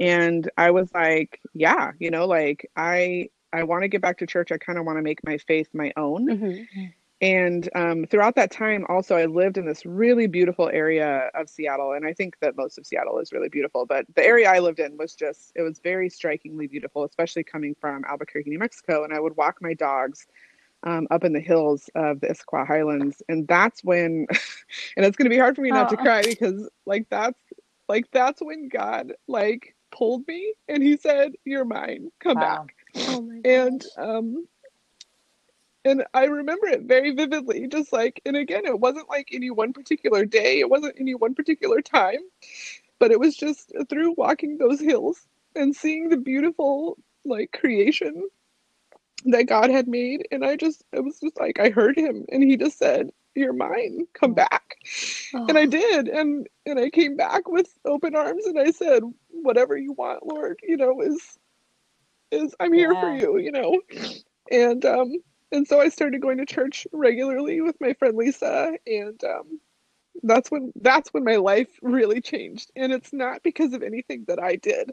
And 0.00 0.50
I 0.58 0.70
was 0.70 0.92
like, 0.92 1.40
yeah, 1.54 1.92
you 1.98 2.10
know, 2.10 2.26
like 2.26 2.70
I 2.76 3.30
I 3.52 3.62
want 3.62 3.82
to 3.82 3.88
get 3.88 4.02
back 4.02 4.18
to 4.18 4.26
church. 4.26 4.50
I 4.52 4.58
kind 4.58 4.78
of 4.78 4.84
want 4.84 4.98
to 4.98 5.02
make 5.02 5.24
my 5.24 5.38
faith 5.38 5.68
my 5.72 5.92
own. 5.96 6.28
Mm-hmm. 6.28 6.84
And 7.24 7.70
um, 7.74 8.04
throughout 8.04 8.34
that 8.34 8.50
time, 8.50 8.84
also, 8.90 9.16
I 9.16 9.24
lived 9.24 9.56
in 9.56 9.64
this 9.64 9.86
really 9.86 10.26
beautiful 10.26 10.68
area 10.68 11.30
of 11.34 11.48
Seattle. 11.48 11.92
And 11.92 12.04
I 12.06 12.12
think 12.12 12.38
that 12.40 12.54
most 12.54 12.76
of 12.76 12.84
Seattle 12.84 13.18
is 13.18 13.32
really 13.32 13.48
beautiful. 13.48 13.86
But 13.86 14.04
the 14.14 14.22
area 14.22 14.50
I 14.50 14.58
lived 14.58 14.78
in 14.78 14.98
was 14.98 15.14
just, 15.14 15.50
it 15.54 15.62
was 15.62 15.78
very 15.78 16.10
strikingly 16.10 16.66
beautiful, 16.66 17.02
especially 17.02 17.42
coming 17.42 17.74
from 17.80 18.04
Albuquerque, 18.04 18.50
New 18.50 18.58
Mexico. 18.58 19.04
And 19.04 19.14
I 19.14 19.20
would 19.20 19.38
walk 19.38 19.56
my 19.62 19.72
dogs 19.72 20.26
um, 20.82 21.06
up 21.10 21.24
in 21.24 21.32
the 21.32 21.40
hills 21.40 21.88
of 21.94 22.20
the 22.20 22.26
Issaquah 22.26 22.66
Highlands. 22.66 23.22
And 23.30 23.48
that's 23.48 23.82
when, 23.82 24.26
and 24.98 25.06
it's 25.06 25.16
going 25.16 25.24
to 25.24 25.34
be 25.34 25.38
hard 25.38 25.56
for 25.56 25.62
me 25.62 25.70
not 25.70 25.88
to 25.88 25.96
cry 25.96 26.20
because, 26.24 26.68
like, 26.84 27.06
that's 27.08 27.40
like, 27.88 28.04
that's 28.12 28.42
when 28.42 28.68
God, 28.68 29.14
like, 29.28 29.74
pulled 29.92 30.28
me 30.28 30.52
and 30.68 30.82
he 30.82 30.98
said, 30.98 31.32
You're 31.46 31.64
mine, 31.64 32.10
come 32.20 32.36
wow. 32.36 32.66
back 32.66 32.74
Oh 32.96 33.30
and 33.44 33.84
um 33.96 34.46
and 35.84 36.04
I 36.14 36.24
remember 36.24 36.66
it 36.68 36.82
very 36.82 37.10
vividly, 37.12 37.66
just 37.68 37.92
like, 37.92 38.20
and 38.24 38.36
again, 38.36 38.64
it 38.64 38.80
wasn't 38.80 39.08
like 39.08 39.28
any 39.32 39.50
one 39.50 39.72
particular 39.72 40.24
day, 40.24 40.60
it 40.60 40.70
wasn't 40.70 40.96
any 40.98 41.14
one 41.14 41.34
particular 41.34 41.82
time, 41.82 42.20
but 42.98 43.10
it 43.10 43.20
was 43.20 43.36
just 43.36 43.72
through 43.88 44.14
walking 44.16 44.58
those 44.58 44.80
hills 44.80 45.26
and 45.54 45.76
seeing 45.76 46.08
the 46.08 46.16
beautiful, 46.16 46.98
like, 47.24 47.52
creation 47.52 48.28
that 49.26 49.46
God 49.46 49.70
had 49.70 49.88
made. 49.88 50.26
And 50.30 50.44
I 50.44 50.56
just, 50.56 50.84
it 50.92 51.04
was 51.04 51.20
just 51.20 51.38
like, 51.38 51.58
I 51.60 51.70
heard 51.70 51.96
him 51.98 52.24
and 52.30 52.42
he 52.42 52.56
just 52.56 52.78
said, 52.78 53.10
You're 53.34 53.52
mine, 53.52 54.06
come 54.14 54.32
oh. 54.32 54.34
back. 54.34 54.76
Oh. 55.34 55.46
And 55.48 55.58
I 55.58 55.66
did. 55.66 56.08
And, 56.08 56.46
and 56.66 56.78
I 56.78 56.90
came 56.90 57.16
back 57.16 57.48
with 57.48 57.68
open 57.84 58.16
arms 58.16 58.46
and 58.46 58.58
I 58.58 58.70
said, 58.70 59.02
Whatever 59.30 59.76
you 59.76 59.92
want, 59.92 60.26
Lord, 60.26 60.60
you 60.62 60.76
know, 60.76 61.00
is 61.00 61.38
is 62.30 62.54
I'm 62.58 62.72
here 62.72 62.92
yeah. 62.92 63.00
for 63.00 63.16
you, 63.16 63.38
you 63.38 63.52
know. 63.52 63.80
And 64.50 64.84
um 64.84 65.12
and 65.54 65.66
so 65.66 65.80
I 65.80 65.88
started 65.88 66.20
going 66.20 66.38
to 66.38 66.46
church 66.46 66.86
regularly 66.92 67.60
with 67.60 67.76
my 67.80 67.94
friend 67.94 68.16
Lisa 68.16 68.72
and 68.86 69.22
um 69.24 69.60
that's 70.22 70.50
when 70.50 70.72
that's 70.80 71.12
when 71.14 71.24
my 71.24 71.36
life 71.36 71.68
really 71.82 72.20
changed 72.20 72.70
and 72.76 72.92
it's 72.92 73.12
not 73.12 73.42
because 73.42 73.72
of 73.72 73.82
anything 73.82 74.24
that 74.28 74.42
I 74.42 74.56
did. 74.56 74.92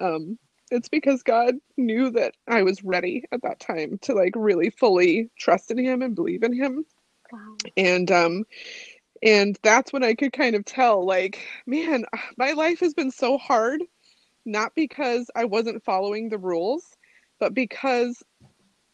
Um 0.00 0.38
it's 0.70 0.90
because 0.90 1.22
God 1.22 1.54
knew 1.78 2.10
that 2.10 2.34
I 2.46 2.62
was 2.62 2.84
ready 2.84 3.24
at 3.32 3.40
that 3.42 3.58
time 3.58 3.98
to 4.02 4.12
like 4.12 4.34
really 4.36 4.70
fully 4.70 5.30
trust 5.38 5.70
in 5.70 5.78
him 5.78 6.02
and 6.02 6.14
believe 6.14 6.42
in 6.42 6.52
him. 6.52 6.84
Wow. 7.32 7.56
And 7.76 8.10
um 8.10 8.44
and 9.22 9.58
that's 9.62 9.92
when 9.92 10.04
I 10.04 10.14
could 10.14 10.32
kind 10.32 10.54
of 10.54 10.64
tell, 10.64 11.04
like, 11.04 11.44
man, 11.66 12.04
my 12.36 12.52
life 12.52 12.80
has 12.80 12.94
been 12.94 13.10
so 13.10 13.38
hard, 13.38 13.82
not 14.44 14.74
because 14.74 15.30
I 15.34 15.44
wasn't 15.44 15.84
following 15.84 16.28
the 16.28 16.38
rules, 16.38 16.96
but 17.40 17.54
because 17.54 18.22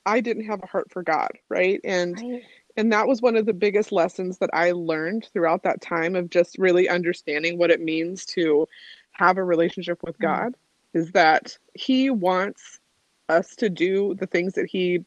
I 0.06 0.20
didn't 0.20 0.46
have 0.46 0.62
a 0.62 0.66
heart 0.66 0.90
for 0.90 1.02
God, 1.02 1.30
right? 1.49 1.80
And 1.84 2.18
right. 2.20 2.42
and 2.76 2.92
that 2.92 3.06
was 3.06 3.23
one 3.23 3.37
of 3.37 3.46
the 3.46 3.52
biggest 3.52 3.92
lessons 3.92 4.38
that 4.38 4.50
I 4.52 4.73
learned 4.73 5.28
throughout 5.32 5.62
that 5.62 5.80
time 5.80 6.16
of 6.16 6.30
just 6.30 6.58
really 6.58 6.88
understanding 6.88 7.58
what 7.58 7.70
it 7.70 7.80
means 7.80 8.25
to 8.26 8.66
have 9.12 9.38
a 9.38 9.44
relationship 9.44 10.02
with 10.02 10.18
mm-hmm. 10.18 10.44
God 10.44 10.54
is 10.92 11.11
that 11.12 11.56
he 11.75 12.11
wants 12.11 12.80
us 13.28 13.56
to 13.56 13.70
do 13.70 14.14
the 14.18 14.26
things 14.26 14.54
that 14.54 14.66
he 14.66 15.04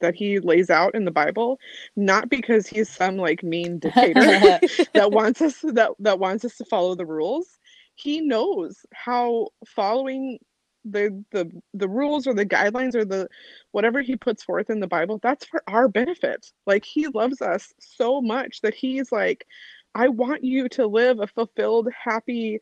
that 0.00 0.14
he 0.14 0.40
lays 0.40 0.70
out 0.70 0.94
in 0.94 1.04
the 1.04 1.10
Bible, 1.10 1.60
not 1.94 2.30
because 2.30 2.66
he's 2.66 2.88
some 2.88 3.16
like 3.16 3.42
mean 3.42 3.78
dictator 3.78 4.20
that 4.94 5.12
wants 5.12 5.40
us 5.40 5.60
that 5.62 5.90
that 5.98 6.18
wants 6.18 6.44
us 6.44 6.56
to 6.56 6.64
follow 6.64 6.94
the 6.94 7.06
rules. 7.06 7.58
He 7.94 8.20
knows 8.20 8.86
how 8.94 9.48
following 9.66 10.38
the 10.84 11.24
the 11.32 11.50
the 11.74 11.88
rules 11.88 12.26
or 12.26 12.34
the 12.34 12.46
guidelines 12.46 12.94
or 12.94 13.04
the 13.04 13.28
whatever 13.72 14.00
he 14.02 14.16
puts 14.16 14.42
forth 14.44 14.70
in 14.70 14.80
the 14.80 14.86
Bible, 14.86 15.18
that's 15.22 15.44
for 15.46 15.62
our 15.68 15.88
benefit. 15.88 16.50
Like 16.66 16.84
he 16.84 17.08
loves 17.08 17.42
us 17.42 17.72
so 17.78 18.20
much 18.20 18.60
that 18.62 18.74
he's 18.74 19.12
like, 19.12 19.46
I 19.94 20.08
want 20.08 20.44
you 20.44 20.68
to 20.70 20.86
live 20.86 21.20
a 21.20 21.26
fulfilled, 21.26 21.88
happy 22.04 22.60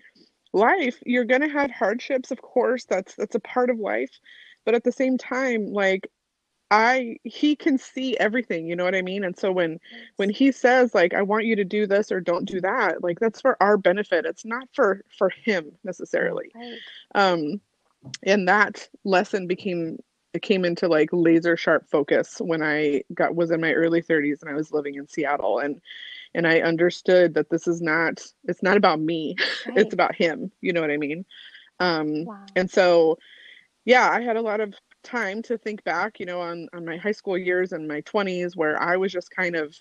life. 0.53 0.99
You're 1.07 1.25
gonna 1.25 1.49
have 1.49 1.71
hardships, 1.71 2.31
of 2.31 2.43
course. 2.43 2.85
That's 2.87 3.15
that's 3.17 3.35
a 3.37 3.41
part 3.41 3.71
of 3.71 3.79
life. 3.79 4.11
But 4.65 4.75
at 4.75 4.85
the 4.85 4.93
same 4.93 5.19
time, 5.19 5.67
like 5.73 6.09
I 6.71 7.17
he 7.25 7.57
can 7.57 7.79
see 7.79 8.17
everything, 8.19 8.67
you 8.67 8.77
know 8.77 8.85
what 8.85 8.95
I 8.95 9.03
mean? 9.03 9.25
And 9.25 9.39
so 9.39 9.53
when 9.53 9.79
when 10.17 10.31
he 10.31 10.53
says 10.53 10.95
like 10.95 11.15
I 11.15 11.23
want 11.23 11.47
you 11.47 11.57
to 11.57 11.65
do 11.65 11.87
this 11.87 12.13
or 12.13 12.21
don't 12.21 12.45
do 12.47 12.61
that, 12.61 13.03
like 13.03 13.19
that's 13.21 13.41
for 13.41 13.57
our 13.63 13.79
benefit. 13.79 14.27
It's 14.27 14.45
not 14.45 14.69
for 14.75 15.03
for 15.17 15.31
him 15.31 15.73
necessarily. 15.85 16.51
Right. 16.55 16.79
Um 17.15 17.61
and 18.23 18.49
that 18.49 18.89
lesson 19.05 19.47
became 19.47 19.99
it 20.35 20.43
came 20.43 20.65
into 20.65 20.89
like 20.89 21.09
laser 21.13 21.57
sharp 21.57 21.89
focus 21.89 22.37
when 22.41 22.63
I 22.63 23.03
got 23.15 23.35
was 23.35 23.51
in 23.51 23.61
my 23.61 23.73
early 23.73 24.03
30s 24.03 24.41
and 24.41 24.51
I 24.51 24.55
was 24.55 24.73
living 24.73 24.97
in 24.97 25.09
Seattle 25.09 25.59
and 25.59 25.81
and 26.35 26.47
I 26.47 26.61
understood 26.61 27.35
that 27.35 27.51
this 27.51 27.67
is 27.67 27.81
not 27.81 28.23
it's 28.45 28.63
not 28.63 28.77
about 28.77 29.01
me. 29.01 29.37
Right. 29.67 29.79
it's 29.79 29.95
about 29.95 30.15
him, 30.15 30.51
you 30.61 30.73
know 30.73 30.81
what 30.81 30.91
I 30.91 30.97
mean? 30.97 31.25
Um 31.81 32.25
wow. 32.25 32.45
and 32.57 32.71
so 32.71 33.19
yeah, 33.85 34.11
I 34.11 34.21
had 34.21 34.37
a 34.37 34.43
lot 34.43 34.61
of 34.61 34.75
time 35.03 35.41
to 35.43 35.57
think 35.57 35.83
back, 35.85 36.21
you 36.21 36.27
know, 36.27 36.41
on, 36.41 36.69
on 36.75 36.85
my 36.85 36.99
high 36.99 37.13
school 37.13 37.39
years 37.39 37.73
and 37.73 37.89
my 37.89 38.03
20s 38.03 38.55
where 38.55 38.81
I 38.81 38.97
was 38.97 39.13
just 39.13 39.31
kind 39.31 39.57
of 39.57 39.75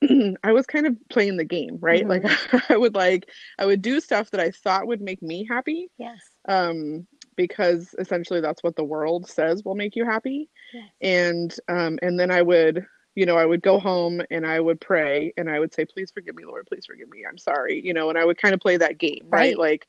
I 0.42 0.52
was 0.52 0.66
kind 0.66 0.86
of 0.86 0.96
playing 1.10 1.36
the 1.36 1.44
game, 1.44 1.78
right? 1.80 2.06
Mm-hmm. 2.06 2.26
Like 2.26 2.70
I 2.70 2.76
would 2.76 2.94
like 2.94 3.28
I 3.58 3.66
would 3.66 3.82
do 3.82 4.00
stuff 4.00 4.30
that 4.30 4.40
I 4.40 4.50
thought 4.50 4.86
would 4.86 5.00
make 5.00 5.22
me 5.22 5.46
happy. 5.48 5.90
Yes. 5.98 6.20
Um 6.48 7.06
because 7.38 7.94
essentially 7.98 8.42
that's 8.42 8.62
what 8.62 8.76
the 8.76 8.84
world 8.84 9.26
says 9.26 9.64
will 9.64 9.76
make 9.76 9.96
you 9.96 10.04
happy. 10.04 10.50
Yes. 10.74 10.90
And 11.00 11.56
um 11.68 11.98
and 12.02 12.20
then 12.20 12.30
I 12.30 12.42
would 12.42 12.84
you 13.14 13.26
know, 13.26 13.36
I 13.36 13.46
would 13.46 13.62
go 13.62 13.80
home 13.80 14.20
and 14.30 14.46
I 14.46 14.60
would 14.60 14.80
pray 14.80 15.32
and 15.36 15.50
I 15.50 15.58
would 15.58 15.74
say, 15.74 15.84
please 15.84 16.12
forgive 16.12 16.36
me, 16.36 16.44
Lord, 16.44 16.66
please 16.66 16.86
forgive 16.86 17.08
me. 17.08 17.24
I'm 17.28 17.38
sorry. 17.38 17.80
You 17.84 17.94
know, 17.94 18.10
and 18.10 18.18
I 18.18 18.24
would 18.24 18.38
kind 18.38 18.54
of 18.54 18.60
play 18.60 18.76
that 18.76 18.98
game, 18.98 19.24
right? 19.24 19.56
right? 19.56 19.58
Like 19.58 19.88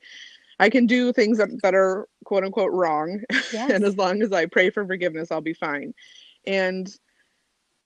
I 0.60 0.70
can 0.70 0.88
do 0.88 1.12
things 1.14 1.38
that, 1.38 1.50
that 1.62 1.76
are 1.76 2.08
quote 2.24 2.44
unquote 2.44 2.72
wrong. 2.72 3.22
Yes. 3.52 3.72
and 3.72 3.84
as 3.84 3.98
long 3.98 4.22
as 4.22 4.32
I 4.32 4.46
pray 4.46 4.70
for 4.70 4.86
forgiveness, 4.86 5.32
I'll 5.32 5.42
be 5.42 5.54
fine. 5.54 5.94
And 6.46 6.90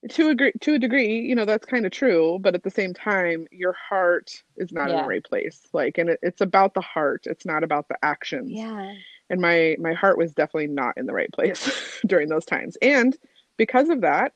to 0.10 0.30
a 0.30 0.52
to 0.60 0.74
a 0.74 0.80
degree, 0.80 1.20
you 1.22 1.36
know, 1.36 1.46
that's 1.46 1.66
kind 1.66 1.86
of 1.86 1.92
true, 1.92 2.38
but 2.42 2.56
at 2.56 2.64
the 2.64 2.70
same 2.70 2.94
time, 2.94 3.48
your 3.52 3.74
heart 3.74 4.44
is 4.58 4.72
not 4.72 4.90
yeah. 4.90 4.98
in 4.98 5.02
the 5.02 5.08
right 5.08 5.24
place. 5.24 5.62
Like 5.72 5.98
and 5.98 6.10
it, 6.10 6.20
it's 6.22 6.42
about 6.42 6.74
the 6.74 6.82
heart. 6.82 7.26
It's 7.26 7.46
not 7.46 7.64
about 7.64 7.88
the 7.88 7.98
actions. 8.04 8.52
Yeah. 8.52 8.94
And 9.34 9.42
my 9.42 9.76
my 9.80 9.94
heart 9.94 10.20
was 10.20 10.32
definitely 10.32 10.68
not 10.68 10.96
in 10.96 11.08
the 11.08 11.14
right 11.14 11.32
place 11.32 12.00
during 12.06 12.30
those 12.30 12.46
times. 12.46 12.78
And 12.84 13.18
because 13.58 13.90
of 13.90 14.02
that, 14.02 14.34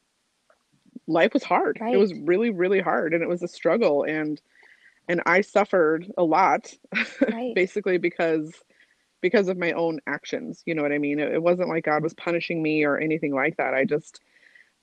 life 1.05 1.35
was 1.35 1.43
hard. 1.43 1.77
Right. 1.79 1.93
It 1.93 1.97
was 1.97 2.15
really 2.15 2.49
really 2.49 2.81
hard 2.81 3.13
and 3.13 3.21
it 3.21 3.29
was 3.29 3.43
a 3.43 3.47
struggle 3.47 4.03
and 4.03 4.41
and 5.07 5.21
I 5.27 5.41
suffered 5.41 6.11
a 6.17 6.23
lot, 6.23 6.73
right. 7.31 7.53
basically 7.53 7.99
because 7.99 8.51
because 9.21 9.49
of 9.49 9.57
my 9.57 9.71
own 9.73 9.99
actions. 10.07 10.63
You 10.65 10.73
know 10.73 10.81
what 10.81 10.91
I 10.91 10.97
mean? 10.97 11.19
It, 11.19 11.31
it 11.31 11.43
wasn't 11.43 11.69
like 11.69 11.85
God 11.85 12.01
was 12.01 12.15
punishing 12.15 12.63
me 12.63 12.83
or 12.83 12.97
anything 12.97 13.35
like 13.35 13.57
that. 13.57 13.75
I 13.75 13.85
just 13.85 14.19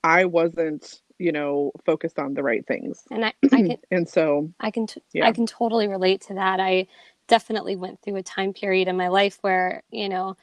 I 0.05 0.27
wasn't 0.27 1.01
you 1.19 1.33
know 1.33 1.73
focused 1.85 2.19
on 2.19 2.35
the 2.35 2.43
right 2.43 2.67
things 2.67 3.05
and 3.11 3.25
i, 3.25 3.33
I 3.45 3.49
can, 3.49 3.77
and 3.91 4.09
so 4.09 4.51
i 4.61 4.71
can 4.71 4.87
t- 4.87 5.03
yeah. 5.13 5.27
i 5.27 5.33
can 5.33 5.47
totally 5.47 5.87
relate 5.87 6.23
to 6.23 6.35
that 6.35 6.61
i 6.61 6.87
definitely 7.29 7.77
went 7.77 8.01
through 8.01 8.17
a 8.17 8.23
time 8.23 8.53
period 8.53 8.89
in 8.89 8.97
my 8.97 9.09
life 9.09 9.39
where 9.41 9.83
you 9.91 10.09
know 10.09 10.37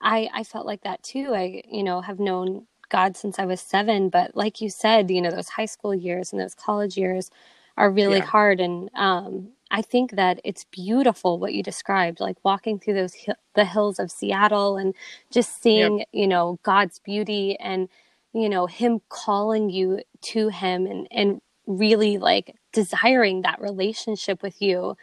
i 0.00 0.28
i 0.32 0.44
felt 0.44 0.66
like 0.66 0.82
that 0.82 1.02
too 1.02 1.32
i 1.34 1.62
you 1.70 1.82
know 1.82 2.00
have 2.00 2.20
known 2.20 2.66
god 2.88 3.16
since 3.16 3.38
i 3.38 3.44
was 3.44 3.60
seven 3.60 4.08
but 4.08 4.36
like 4.36 4.60
you 4.60 4.70
said 4.70 5.10
you 5.10 5.20
know 5.20 5.30
those 5.30 5.48
high 5.48 5.66
school 5.66 5.94
years 5.94 6.32
and 6.32 6.40
those 6.40 6.54
college 6.54 6.96
years 6.96 7.30
are 7.76 7.90
really 7.90 8.18
yeah. 8.18 8.24
hard 8.24 8.60
and 8.60 8.90
um, 8.94 9.48
i 9.70 9.82
think 9.82 10.12
that 10.12 10.40
it's 10.44 10.64
beautiful 10.64 11.38
what 11.38 11.54
you 11.54 11.62
described 11.62 12.20
like 12.20 12.36
walking 12.44 12.78
through 12.78 12.94
those 12.94 13.14
the 13.54 13.64
hills 13.64 13.98
of 13.98 14.10
seattle 14.10 14.76
and 14.76 14.94
just 15.30 15.60
seeing 15.62 15.98
yep. 15.98 16.08
you 16.12 16.26
know 16.26 16.58
god's 16.62 16.98
beauty 17.00 17.56
and 17.58 17.88
you 18.32 18.48
know 18.48 18.66
him 18.66 19.00
calling 19.08 19.70
you 19.70 20.00
to 20.20 20.48
him 20.48 20.86
and 20.86 21.08
and 21.10 21.40
really 21.66 22.16
like 22.16 22.56
desiring 22.72 23.42
that 23.42 23.60
relationship 23.60 24.42
with 24.42 24.60
you 24.62 24.96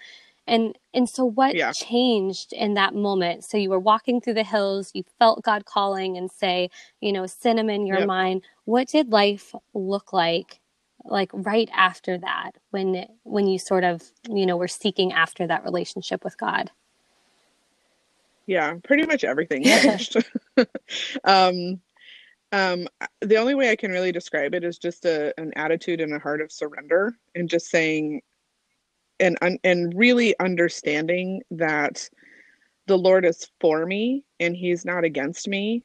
and 0.48 0.78
and 0.94 1.10
so 1.10 1.26
what 1.26 1.56
yeah. 1.56 1.72
changed 1.72 2.54
in 2.54 2.74
that 2.76 2.94
moment 2.94 3.44
so 3.44 3.58
you 3.58 3.70
were 3.70 3.80
walking 3.80 4.22
through 4.22 4.34
the 4.34 4.44
hills 4.44 4.92
you 4.94 5.04
felt 5.18 5.44
god 5.44 5.66
calling 5.66 6.18
and 6.18 6.32
say 6.32 6.70
you 7.02 7.12
know 7.12 7.26
cinnamon 7.26 7.86
your 7.86 8.00
yep. 8.00 8.08
mind 8.08 8.44
what 8.66 8.88
did 8.88 9.10
life 9.10 9.54
look 9.74 10.14
like 10.14 10.60
like 11.06 11.30
right 11.34 11.70
after 11.74 12.18
that 12.18 12.52
when 12.72 13.06
when 13.24 13.48
you 13.48 13.60
sort 13.60 13.84
of 13.84 14.02
you 14.30 14.46
know 14.46 14.58
were 14.58 14.68
seeking 14.68 15.12
after 15.14 15.46
that 15.48 15.64
relationship 15.64 16.24
with 16.24 16.38
god 16.38 16.72
yeah 18.46 18.76
pretty 18.84 19.06
much 19.06 19.24
everything 19.24 19.64
changed 19.64 20.18
um 21.24 21.80
um 22.52 22.88
the 23.22 23.38
only 23.38 23.56
way 23.56 23.70
i 23.72 23.76
can 23.76 23.92
really 23.92 24.12
describe 24.12 24.54
it 24.54 24.64
is 24.64 24.78
just 24.78 25.06
a 25.06 25.34
an 25.40 25.52
attitude 25.56 26.02
and 26.02 26.14
a 26.14 26.20
heart 26.20 26.42
of 26.42 26.52
surrender 26.52 27.16
and 27.34 27.50
just 27.50 27.68
saying 27.68 28.22
and 29.20 29.38
and 29.64 29.94
really 29.96 30.38
understanding 30.40 31.42
that 31.52 32.10
the 32.88 32.98
lord 32.98 33.26
is 33.26 33.50
for 33.60 33.86
me 33.86 34.24
and 34.40 34.56
he's 34.56 34.86
not 34.86 35.04
against 35.04 35.48
me 35.48 35.84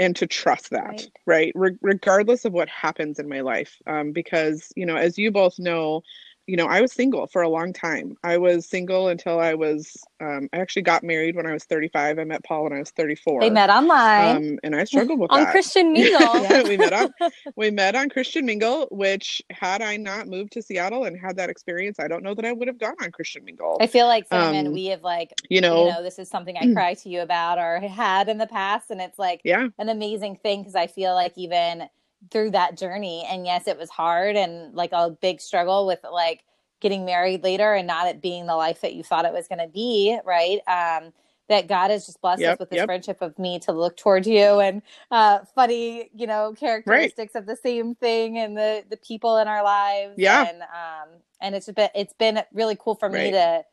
and 0.00 0.14
to 0.14 0.26
trust 0.26 0.70
that 0.70 0.86
right, 0.86 1.10
right? 1.26 1.52
Re- 1.54 1.78
regardless 1.82 2.44
of 2.44 2.52
what 2.52 2.68
happens 2.68 3.18
in 3.18 3.28
my 3.28 3.40
life 3.40 3.76
um, 3.86 4.12
because 4.12 4.72
you 4.76 4.86
know 4.86 4.96
as 4.96 5.18
you 5.18 5.30
both 5.30 5.58
know 5.58 6.02
you 6.48 6.56
know, 6.56 6.66
I 6.66 6.80
was 6.80 6.92
single 6.92 7.26
for 7.26 7.42
a 7.42 7.48
long 7.48 7.74
time. 7.74 8.16
I 8.24 8.38
was 8.38 8.64
single 8.64 9.08
until 9.08 9.38
I 9.38 9.52
was, 9.52 10.02
um, 10.18 10.48
I 10.54 10.56
actually 10.56 10.82
got 10.82 11.04
married 11.04 11.36
when 11.36 11.46
I 11.46 11.52
was 11.52 11.64
35. 11.64 12.18
I 12.18 12.24
met 12.24 12.42
Paul 12.42 12.64
when 12.64 12.72
I 12.72 12.78
was 12.78 12.90
34. 12.90 13.42
They 13.42 13.50
met 13.50 13.68
online. 13.68 14.36
Um, 14.36 14.58
and 14.64 14.74
I 14.74 14.84
struggled 14.84 15.18
with 15.18 15.30
on 15.30 15.44
that. 15.44 15.50
Christian 15.50 15.92
Mingle. 15.92 16.20
yeah. 16.42 16.62
we 16.62 16.78
met 16.78 16.94
on, 16.94 17.12
we 17.54 17.70
met 17.70 17.94
on 17.94 18.08
Christian 18.08 18.46
Mingle, 18.46 18.88
which 18.90 19.42
had 19.50 19.82
I 19.82 19.98
not 19.98 20.26
moved 20.26 20.52
to 20.52 20.62
Seattle 20.62 21.04
and 21.04 21.20
had 21.20 21.36
that 21.36 21.50
experience, 21.50 22.00
I 22.00 22.08
don't 22.08 22.22
know 22.22 22.32
that 22.32 22.46
I 22.46 22.52
would 22.52 22.66
have 22.66 22.78
gone 22.78 22.96
on 23.02 23.10
Christian 23.12 23.44
Mingle. 23.44 23.76
I 23.82 23.86
feel 23.86 24.06
like, 24.06 24.26
Simon, 24.26 24.68
um, 24.68 24.72
we 24.72 24.86
have 24.86 25.02
like, 25.02 25.34
you 25.50 25.60
know, 25.60 25.84
you 25.84 25.92
know, 25.92 26.02
this 26.02 26.18
is 26.18 26.30
something 26.30 26.56
I 26.56 26.72
cry 26.72 26.94
to 26.94 27.10
you 27.10 27.20
about 27.20 27.58
or 27.58 27.78
had 27.80 28.30
in 28.30 28.38
the 28.38 28.46
past. 28.46 28.90
And 28.90 29.02
it's 29.02 29.18
like 29.18 29.42
yeah. 29.44 29.68
an 29.78 29.90
amazing 29.90 30.36
thing 30.36 30.62
because 30.62 30.74
I 30.74 30.86
feel 30.86 31.12
like 31.12 31.36
even 31.36 31.90
through 32.30 32.50
that 32.50 32.76
journey 32.76 33.24
and 33.28 33.46
yes 33.46 33.66
it 33.66 33.78
was 33.78 33.90
hard 33.90 34.36
and 34.36 34.74
like 34.74 34.90
a 34.92 35.10
big 35.10 35.40
struggle 35.40 35.86
with 35.86 36.00
like 36.12 36.44
getting 36.80 37.04
married 37.04 37.42
later 37.42 37.74
and 37.74 37.86
not 37.86 38.06
it 38.06 38.20
being 38.20 38.46
the 38.46 38.56
life 38.56 38.80
that 38.80 38.94
you 38.94 39.02
thought 39.02 39.24
it 39.24 39.32
was 39.32 39.48
going 39.48 39.58
to 39.58 39.68
be 39.68 40.18
right 40.24 40.60
um 40.66 41.12
that 41.48 41.66
God 41.66 41.90
has 41.90 42.06
just 42.06 42.20
blessed 42.20 42.42
yep, 42.42 42.54
us 42.54 42.58
with 42.60 42.70
this 42.70 42.78
yep. 42.78 42.86
friendship 42.86 43.22
of 43.22 43.38
me 43.38 43.58
to 43.60 43.72
look 43.72 43.96
towards 43.96 44.28
you 44.28 44.60
and 44.60 44.82
uh, 45.10 45.40
funny, 45.54 46.10
you 46.14 46.26
know, 46.26 46.54
characteristics 46.58 47.34
right. 47.34 47.40
of 47.40 47.46
the 47.46 47.56
same 47.56 47.94
thing 47.94 48.38
and 48.38 48.56
the 48.56 48.84
the 48.88 48.98
people 48.98 49.38
in 49.38 49.48
our 49.48 49.64
lives. 49.64 50.14
Yeah, 50.16 50.46
and 50.46 50.62
um, 50.62 51.20
and 51.40 51.54
it's 51.54 51.70
been 51.70 51.88
it's 51.94 52.12
been 52.12 52.42
really 52.52 52.76
cool 52.78 52.94
for 52.94 53.08
right. 53.08 53.24
me 53.24 53.30
to 53.32 53.64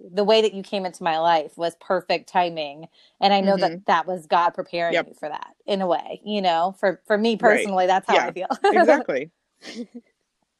the 0.00 0.24
way 0.24 0.40
that 0.42 0.54
you 0.54 0.62
came 0.62 0.86
into 0.86 1.02
my 1.02 1.18
life 1.18 1.56
was 1.56 1.74
perfect 1.80 2.28
timing 2.28 2.86
and 3.20 3.32
i 3.32 3.40
know 3.40 3.54
mm-hmm. 3.54 3.74
that 3.74 3.86
that 3.86 4.06
was 4.06 4.26
god 4.26 4.50
preparing 4.50 4.94
yep. 4.94 5.08
you 5.08 5.14
for 5.14 5.28
that 5.28 5.54
in 5.66 5.80
a 5.80 5.86
way 5.86 6.20
you 6.24 6.40
know 6.40 6.74
for 6.78 7.00
for 7.06 7.18
me 7.18 7.36
personally 7.36 7.84
right. 7.84 7.86
that's 7.86 8.06
how 8.06 8.14
yeah, 8.14 8.26
i 8.26 8.32
feel 8.32 8.46
exactly 8.64 9.30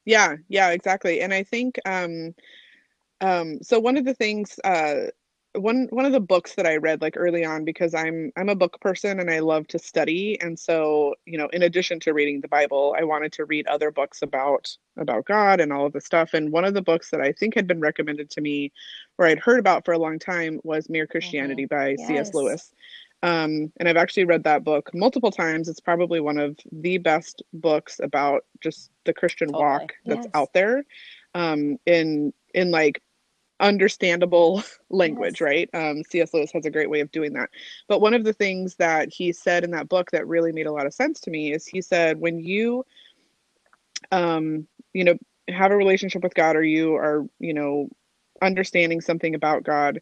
yeah 0.04 0.37
yeah 0.49 0.71
exactly 0.71 1.21
and 1.21 1.33
i 1.33 1.42
think 1.42 1.78
um 1.87 2.35
um 3.21 3.59
so 3.62 3.78
one 3.78 3.97
of 3.97 4.04
the 4.04 4.14
things 4.14 4.59
uh 4.64 5.07
one 5.59 5.88
one 5.91 6.05
of 6.05 6.12
the 6.12 6.21
books 6.21 6.55
that 6.55 6.67
I 6.67 6.77
read 6.77 7.00
like 7.00 7.15
early 7.17 7.45
on 7.45 7.65
because 7.65 7.95
I'm 7.95 8.33
I'm 8.37 8.49
a 8.49 8.55
book 8.55 8.81
person 8.81 9.21
and 9.21 9.31
I 9.31 9.41
love 9.41 9.67
to 9.69 9.79
study 9.79 10.41
and 10.41 10.59
so 10.59 11.15
you 11.27 11.37
know 11.38 11.49
in 11.49 11.62
addition 11.62 12.00
to 12.00 12.12
reading 12.12 12.41
the 12.41 12.49
Bible 12.49 12.95
I 12.99 13.05
wanted 13.05 13.33
to 13.33 13.45
read 13.45 13.67
other 13.67 13.91
books 13.91 14.23
about 14.23 14.77
about 14.97 15.25
God 15.27 15.61
and 15.61 15.73
all 15.73 15.87
of 15.87 15.93
the 15.93 16.00
stuff 16.00 16.35
and 16.35 16.53
one 16.53 16.65
of 16.65 16.75
the 16.75 16.83
books 16.83 17.11
that 17.11 17.21
I 17.21 17.33
think 17.33 17.55
had 17.55 17.67
been 17.67 17.81
recommended 17.81 18.31
to 18.31 18.41
me 18.41 18.73
or 19.19 19.27
I'd 19.27 19.38
heard 19.38 19.59
about 19.59 19.85
for 19.85 19.93
a 19.93 19.99
long 19.99 20.19
time 20.19 20.61
was 20.65 20.88
Mere 20.88 21.07
Christianity 21.07 21.67
mm-hmm. 21.67 21.77
by 21.77 21.97
yes. 21.99 22.09
C.S. 22.09 22.35
Lewis 22.35 22.73
um, 23.25 23.73
and 23.79 23.88
I've 23.88 23.97
actually 23.97 24.25
read 24.25 24.45
that 24.45 24.65
book 24.65 24.91
multiple 24.95 25.31
times 25.31 25.69
it's 25.69 25.81
probably 25.81 26.21
one 26.21 26.38
of 26.38 26.59
the 26.71 26.99
best 26.99 27.43
books 27.53 28.00
about 28.03 28.45
just 28.61 28.91
the 29.05 29.12
Christian 29.12 29.49
totally. 29.49 29.65
walk 29.65 29.95
that's 30.07 30.27
yes. 30.27 30.31
out 30.35 30.53
there 30.53 30.85
um, 31.35 31.79
in 31.87 32.33
in 32.55 32.71
like 32.71 33.03
understandable 33.61 34.62
language, 34.91 35.41
yes. 35.41 35.47
right? 35.47 35.71
Um, 35.75 36.03
C.S. 36.05 36.33
Lewis 36.33 36.53
has 36.53 36.67
a 36.67 36.71
great 36.71 36.91
way 36.91 37.00
of 37.00 37.11
doing 37.11 37.33
that. 37.35 37.50
But 37.88 38.00
one 38.00 38.15
of 38.15 38.25
the 38.25 38.33
things 38.33 38.77
that 38.77 39.12
he 39.12 39.33
said 39.33 39.65
in 39.65 39.71
that 39.73 39.88
book 39.88 40.11
that 40.11 40.27
really 40.27 40.53
made 40.53 40.67
a 40.67 40.73
lot 40.73 40.87
of 40.87 40.95
sense 40.95 41.21
to 41.21 41.31
me 41.31 41.53
is 41.53 41.67
he 41.67 41.81
said, 41.81 42.21
when 42.21 42.41
you, 42.41 42.85
um, 44.12 44.67
you 44.93 45.05
know, 45.05 45.17
have 45.49 45.71
a 45.71 45.77
relationship 45.77 46.23
with 46.23 46.35
God 46.35 46.57
or 46.57 46.62
you 46.62 46.95
are, 46.95 47.27
you 47.38 47.55
know, 47.55 47.88
understanding 48.43 49.00
something 49.00 49.35
about 49.35 49.65
God, 49.65 50.00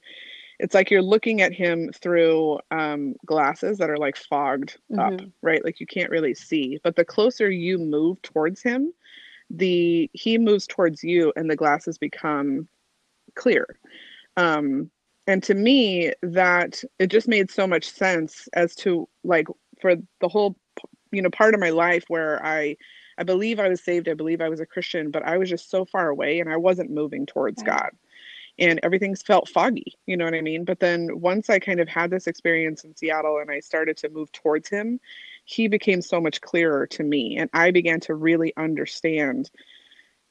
it's 0.59 0.75
like 0.75 0.91
you're 0.91 1.03
looking 1.03 1.43
at 1.43 1.53
him 1.53 1.91
through 1.93 2.59
um, 2.71 3.15
glasses 3.27 3.79
that 3.79 3.91
are 3.91 3.99
like 3.99 4.17
fogged 4.17 4.79
mm-hmm. 4.91 5.01
up, 5.01 5.21
right? 5.43 5.65
Like 5.65 5.81
you 5.81 5.87
can't 5.87 6.11
really 6.11 6.35
see. 6.35 6.81
But 6.83 6.97
the 6.97 7.05
closer 7.05 7.51
you 7.51 7.79
move 7.79 8.21
towards 8.23 8.63
him, 8.63 8.93
the 9.51 10.11
he 10.13 10.39
moves 10.39 10.67
towards 10.67 11.05
you 11.05 11.33
and 11.37 11.49
the 11.49 11.57
glasses 11.57 11.99
become 11.99 12.69
clear. 13.37 13.67
Um, 14.37 14.91
and 15.27 15.43
to 15.45 15.55
me, 15.55 16.13
that 16.23 16.83
it 16.99 17.09
just 17.09 17.29
made 17.29 17.51
so 17.51 17.67
much 17.67 17.91
sense 17.91 18.49
as 18.53 18.75
to 18.77 19.09
like 19.25 19.47
for 19.81 19.97
the 20.21 20.29
whole, 20.29 20.57
you 21.11 21.23
know, 21.23 21.31
part 21.31 21.55
of 21.55 21.61
my 21.61 21.71
life 21.71 22.05
where 22.09 22.45
I, 22.45 22.77
I 23.19 23.23
believe 23.23 23.59
I 23.59 23.69
was 23.69 23.83
saved. 23.83 24.09
I 24.09 24.15
believe 24.15 24.41
I 24.41 24.49
was 24.49 24.61
a 24.61 24.67
Christian, 24.67 25.11
but 25.11 25.23
I 25.25 25.39
was 25.39 25.49
just 25.49 25.71
so 25.71 25.85
far 25.85 26.09
away 26.09 26.41
and 26.41 26.53
I 26.53 26.57
wasn't 26.57 26.91
moving 26.91 27.27
towards 27.27 27.63
right. 27.63 27.79
God 27.79 27.91
and 28.59 28.81
everything's 28.83 29.23
felt 29.23 29.49
foggy 29.49 29.97
you 30.07 30.17
know 30.17 30.25
what 30.25 30.35
i 30.35 30.41
mean 30.41 30.65
but 30.65 30.81
then 30.81 31.09
once 31.21 31.51
i 31.51 31.59
kind 31.59 31.81
of 31.81 31.89
had 31.89 32.11
this 32.11 32.27
experience 32.27 32.85
in 32.85 32.97
seattle 32.97 33.39
and 33.39 33.51
i 33.51 33.61
started 33.61 33.97
to 33.97 34.09
move 34.09 34.31
towards 34.33 34.69
him 34.69 34.99
he 35.45 35.69
became 35.69 36.01
so 36.03 36.21
much 36.21 36.41
clearer 36.41 36.87
to 36.87 37.03
me 37.03 37.37
and 37.37 37.51
i 37.53 37.71
began 37.71 38.01
to 38.01 38.15
really 38.15 38.53
understand 38.57 39.51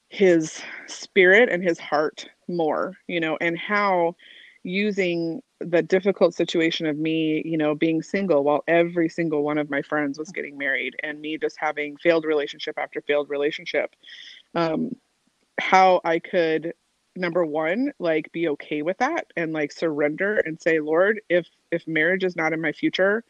his 0.10 0.62
spirit 0.88 1.50
and 1.50 1.64
his 1.64 1.80
heart 1.80 2.28
more, 2.48 2.94
you 3.08 3.20
know, 3.20 3.38
and 3.42 3.58
how 3.58 4.16
using 4.64 5.42
the 5.60 5.82
difficult 5.82 6.34
situation 6.34 6.86
of 6.88 6.98
me, 6.98 7.42
you 7.46 7.58
know, 7.58 7.76
being 7.76 8.02
single 8.02 8.44
while 8.44 8.64
every 8.68 9.08
single 9.08 9.44
one 9.44 9.58
of 9.58 9.70
my 9.70 9.82
friends 9.82 10.18
was 10.18 10.32
getting 10.32 10.58
married 10.58 10.96
and 11.04 11.22
me 11.22 11.38
just 11.38 11.56
having 11.60 11.96
failed 11.98 12.26
relationship 12.26 12.78
after 12.78 13.02
failed 13.02 13.30
relationship, 13.30 13.96
um, 14.56 14.96
how 15.60 16.02
I 16.04 16.20
could 16.20 16.74
number 17.16 17.46
one 17.46 17.94
like 18.00 18.32
be 18.32 18.50
okay 18.50 18.82
with 18.82 18.98
that 18.98 19.28
and 19.38 19.54
like 19.54 19.72
surrender 19.72 20.36
and 20.46 20.62
say 20.62 20.80
lord 20.80 21.22
if 21.30 21.48
if 21.72 21.88
marriage 21.88 22.24
is 22.24 22.36
not 22.36 22.54
in 22.54 22.62
my 22.62 22.72
future 22.72 23.24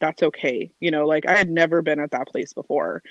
that's 0.00 0.22
okay. 0.24 0.68
You 0.80 0.90
know 0.90 1.06
like 1.06 1.26
i 1.26 1.36
had 1.36 1.48
never 1.48 1.80
been 1.80 2.00
at 2.00 2.10
that 2.10 2.26
place 2.26 2.52
before 2.52 3.02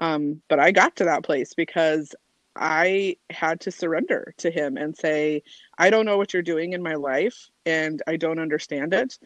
um 0.00 0.42
but 0.48 0.58
i 0.58 0.72
got 0.72 0.96
to 0.96 1.04
that 1.04 1.22
place 1.22 1.54
because 1.54 2.14
I 2.60 3.16
had 3.30 3.60
to 3.62 3.70
surrender 3.70 4.34
to 4.36 4.50
him 4.50 4.76
and 4.76 4.94
say, 4.94 5.42
I 5.78 5.88
don't 5.88 6.04
know 6.04 6.18
what 6.18 6.34
you're 6.34 6.42
doing 6.42 6.74
in 6.74 6.82
my 6.82 6.94
life 6.94 7.48
and 7.64 8.02
I 8.06 8.16
don't 8.16 8.38
understand 8.38 8.92
it, 8.92 9.18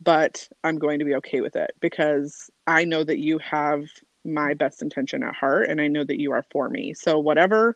but 0.00 0.46
I'm 0.62 0.78
going 0.78 0.98
to 0.98 1.04
be 1.04 1.14
okay 1.16 1.40
with 1.40 1.56
it 1.56 1.72
because 1.80 2.50
I 2.66 2.84
know 2.84 3.02
that 3.02 3.18
you 3.18 3.38
have 3.38 3.86
my 4.24 4.54
best 4.54 4.82
intention 4.82 5.22
at 5.22 5.34
heart 5.34 5.68
and 5.68 5.80
I 5.80 5.88
know 5.88 6.04
that 6.04 6.20
you 6.20 6.32
are 6.32 6.44
for 6.52 6.68
me. 6.68 6.92
So 6.92 7.18
whatever 7.18 7.74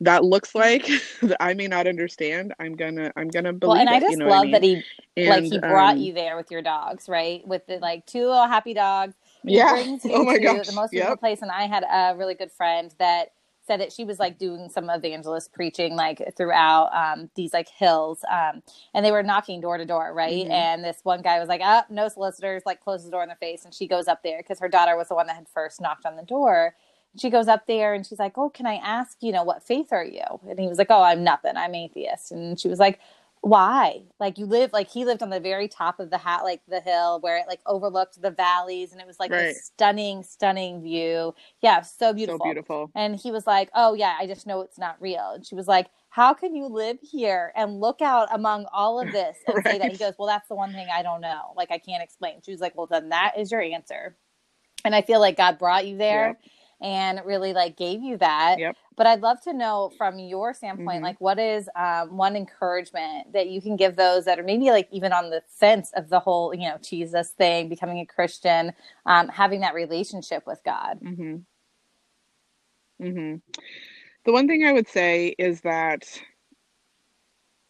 that 0.00 0.24
looks 0.24 0.54
like 0.54 0.86
that 1.22 1.42
I 1.42 1.54
may 1.54 1.66
not 1.66 1.86
understand, 1.88 2.54
I'm 2.60 2.74
gonna 2.76 3.12
I'm 3.16 3.28
gonna 3.28 3.52
believe. 3.52 3.72
Well, 3.72 3.80
and 3.80 3.90
I 3.90 4.00
just 4.00 4.12
you 4.12 4.16
know 4.18 4.28
love 4.28 4.40
I 4.40 4.42
mean? 4.44 4.52
that 4.52 4.62
he 4.62 4.84
and, 5.16 5.28
like 5.28 5.52
he 5.52 5.58
brought 5.58 5.96
um, 5.96 6.02
you 6.02 6.12
there 6.12 6.36
with 6.36 6.50
your 6.50 6.62
dogs, 6.62 7.08
right? 7.08 7.46
With 7.46 7.66
the 7.66 7.78
like 7.78 8.06
two 8.06 8.26
little 8.26 8.46
happy 8.46 8.74
dogs. 8.74 9.14
He 9.44 9.56
yeah. 9.56 9.96
oh 10.10 10.24
my 10.24 10.38
gosh. 10.38 10.66
The 10.66 10.72
most 10.72 10.90
beautiful 10.90 11.12
yep. 11.12 11.20
place. 11.20 11.42
And 11.42 11.50
I 11.50 11.66
had 11.66 11.84
a 11.84 12.16
really 12.16 12.34
good 12.34 12.52
friend 12.52 12.94
that 12.98 13.32
said 13.66 13.80
that 13.80 13.92
she 13.92 14.04
was 14.04 14.18
like 14.18 14.38
doing 14.38 14.68
some 14.68 14.90
evangelist 14.90 15.52
preaching 15.52 15.96
like 15.96 16.22
throughout 16.36 16.90
um, 16.94 17.30
these 17.34 17.52
like 17.52 17.68
hills 17.68 18.24
um, 18.30 18.62
and 18.92 19.04
they 19.04 19.12
were 19.12 19.22
knocking 19.22 19.60
door 19.60 19.78
to 19.78 19.84
door 19.84 20.12
right? 20.12 20.44
Mm-hmm. 20.44 20.52
and 20.52 20.84
this 20.84 20.98
one 21.02 21.22
guy 21.22 21.38
was 21.38 21.48
like 21.48 21.60
oh, 21.64 21.82
no 21.90 22.08
solicitors 22.08 22.62
like 22.66 22.82
closes 22.82 23.06
the 23.06 23.10
door 23.10 23.22
in 23.22 23.28
their 23.28 23.36
face 23.36 23.64
and 23.64 23.74
she 23.74 23.86
goes 23.86 24.08
up 24.08 24.22
there 24.22 24.38
because 24.38 24.58
her 24.60 24.68
daughter 24.68 24.96
was 24.96 25.08
the 25.08 25.14
one 25.14 25.26
that 25.26 25.36
had 25.36 25.48
first 25.48 25.80
knocked 25.80 26.06
on 26.06 26.16
the 26.16 26.22
door. 26.22 26.74
She 27.16 27.30
goes 27.30 27.46
up 27.46 27.66
there 27.66 27.94
and 27.94 28.04
she's 28.04 28.18
like 28.18 28.36
oh 28.36 28.50
can 28.50 28.66
i 28.66 28.74
ask 28.74 29.18
you 29.20 29.32
know 29.32 29.44
what 29.44 29.62
faith 29.62 29.92
are 29.92 30.04
you? 30.04 30.24
And 30.48 30.58
he 30.58 30.66
was 30.66 30.78
like 30.78 30.88
oh 30.90 31.02
i'm 31.02 31.24
nothing. 31.24 31.56
I'm 31.56 31.74
atheist. 31.74 32.32
And 32.32 32.58
she 32.58 32.68
was 32.68 32.78
like 32.78 33.00
why? 33.44 34.00
Like 34.18 34.38
you 34.38 34.46
live 34.46 34.72
like 34.72 34.90
he 34.90 35.04
lived 35.04 35.22
on 35.22 35.28
the 35.28 35.38
very 35.38 35.68
top 35.68 36.00
of 36.00 36.08
the 36.08 36.16
hat 36.16 36.44
like 36.44 36.62
the 36.66 36.80
hill 36.80 37.20
where 37.20 37.36
it 37.36 37.44
like 37.46 37.60
overlooked 37.66 38.20
the 38.20 38.30
valleys 38.30 38.92
and 38.92 39.02
it 39.02 39.06
was 39.06 39.20
like 39.20 39.30
right. 39.30 39.50
a 39.50 39.54
stunning 39.54 40.22
stunning 40.22 40.82
view. 40.82 41.34
Yeah 41.60 41.82
so 41.82 42.14
beautiful 42.14 42.38
so 42.38 42.44
beautiful. 42.44 42.90
and 42.94 43.16
he 43.16 43.30
was 43.30 43.46
like 43.46 43.68
oh 43.74 43.92
yeah 43.92 44.16
i 44.18 44.26
just 44.26 44.46
know 44.46 44.62
it's 44.62 44.78
not 44.78 44.96
real. 44.98 45.32
And 45.34 45.46
she 45.46 45.54
was 45.54 45.68
like 45.68 45.88
how 46.08 46.32
can 46.32 46.54
you 46.54 46.66
live 46.66 46.96
here 47.02 47.52
and 47.54 47.80
look 47.80 48.00
out 48.00 48.28
among 48.32 48.64
all 48.72 48.98
of 48.98 49.12
this 49.12 49.36
and 49.46 49.56
right. 49.56 49.66
say 49.66 49.78
that? 49.78 49.92
He 49.92 49.98
goes 49.98 50.14
well 50.18 50.28
that's 50.28 50.48
the 50.48 50.54
one 50.54 50.72
thing 50.72 50.86
i 50.92 51.02
don't 51.02 51.20
know. 51.20 51.52
Like 51.54 51.70
i 51.70 51.78
can't 51.78 52.02
explain. 52.02 52.40
She 52.42 52.50
was 52.50 52.60
like 52.60 52.74
well 52.76 52.86
then 52.86 53.10
that 53.10 53.34
is 53.38 53.52
your 53.52 53.60
answer. 53.60 54.16
And 54.86 54.94
i 54.94 55.02
feel 55.02 55.20
like 55.20 55.36
god 55.36 55.58
brought 55.58 55.86
you 55.86 55.98
there. 55.98 56.38
Yep 56.42 56.50
and 56.80 57.20
really 57.24 57.52
like 57.52 57.76
gave 57.76 58.02
you 58.02 58.16
that. 58.18 58.58
Yep. 58.58 58.76
But 58.96 59.06
I'd 59.06 59.22
love 59.22 59.40
to 59.42 59.52
know 59.52 59.90
from 59.96 60.18
your 60.18 60.54
standpoint, 60.54 60.96
mm-hmm. 60.96 61.04
like 61.04 61.20
what 61.20 61.38
is 61.38 61.68
um, 61.76 62.16
one 62.16 62.36
encouragement 62.36 63.32
that 63.32 63.48
you 63.48 63.60
can 63.60 63.76
give 63.76 63.96
those 63.96 64.24
that 64.26 64.38
are 64.38 64.44
maybe 64.44 64.70
like 64.70 64.88
even 64.92 65.12
on 65.12 65.30
the 65.30 65.42
fence 65.48 65.90
of 65.96 66.08
the 66.08 66.20
whole, 66.20 66.54
you 66.54 66.68
know, 66.68 66.78
Jesus 66.80 67.30
thing, 67.30 67.68
becoming 67.68 67.98
a 67.98 68.06
Christian, 68.06 68.72
um, 69.06 69.28
having 69.28 69.60
that 69.60 69.74
relationship 69.74 70.46
with 70.46 70.60
God. 70.64 71.00
Mm-hmm. 71.02 71.36
Mm-hmm. 73.04 73.36
The 74.24 74.32
one 74.32 74.46
thing 74.46 74.64
I 74.64 74.72
would 74.72 74.88
say 74.88 75.34
is 75.38 75.60
that 75.62 76.06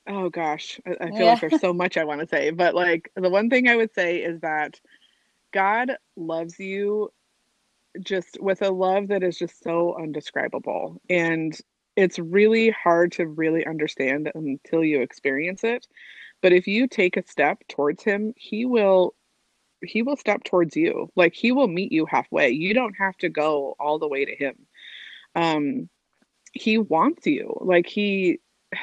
oh 0.06 0.28
gosh, 0.28 0.80
I, 0.86 0.96
I 1.00 1.10
feel 1.10 1.20
yeah. 1.20 1.24
like 1.32 1.40
there's 1.40 1.60
so 1.60 1.72
much 1.72 1.96
I 1.96 2.04
want 2.04 2.20
to 2.20 2.28
say, 2.28 2.50
but 2.50 2.74
like 2.74 3.10
the 3.16 3.30
one 3.30 3.48
thing 3.48 3.68
I 3.68 3.76
would 3.76 3.92
say 3.94 4.18
is 4.18 4.40
that 4.40 4.80
God 5.52 5.96
loves 6.16 6.58
you 6.58 7.10
just 8.02 8.38
with 8.40 8.62
a 8.62 8.70
love 8.70 9.08
that 9.08 9.22
is 9.22 9.38
just 9.38 9.62
so 9.62 9.96
undescribable. 9.98 11.00
And 11.08 11.56
it's 11.96 12.18
really 12.18 12.70
hard 12.70 13.12
to 13.12 13.26
really 13.26 13.66
understand 13.66 14.30
until 14.34 14.84
you 14.84 15.00
experience 15.00 15.64
it. 15.64 15.86
But 16.42 16.52
if 16.52 16.66
you 16.66 16.88
take 16.88 17.16
a 17.16 17.26
step 17.26 17.62
towards 17.68 18.02
him, 18.02 18.34
he 18.36 18.66
will 18.66 19.14
he 19.82 20.02
will 20.02 20.16
step 20.16 20.44
towards 20.44 20.76
you. 20.76 21.10
Like 21.14 21.34
he 21.34 21.52
will 21.52 21.68
meet 21.68 21.92
you 21.92 22.06
halfway. 22.06 22.50
You 22.50 22.74
don't 22.74 22.94
have 22.94 23.16
to 23.18 23.28
go 23.28 23.76
all 23.78 23.98
the 23.98 24.08
way 24.08 24.24
to 24.24 24.34
him. 24.34 24.54
Um 25.34 25.88
he 26.52 26.78
wants 26.78 27.26
you. 27.26 27.56
Like 27.60 27.86
he 27.86 28.40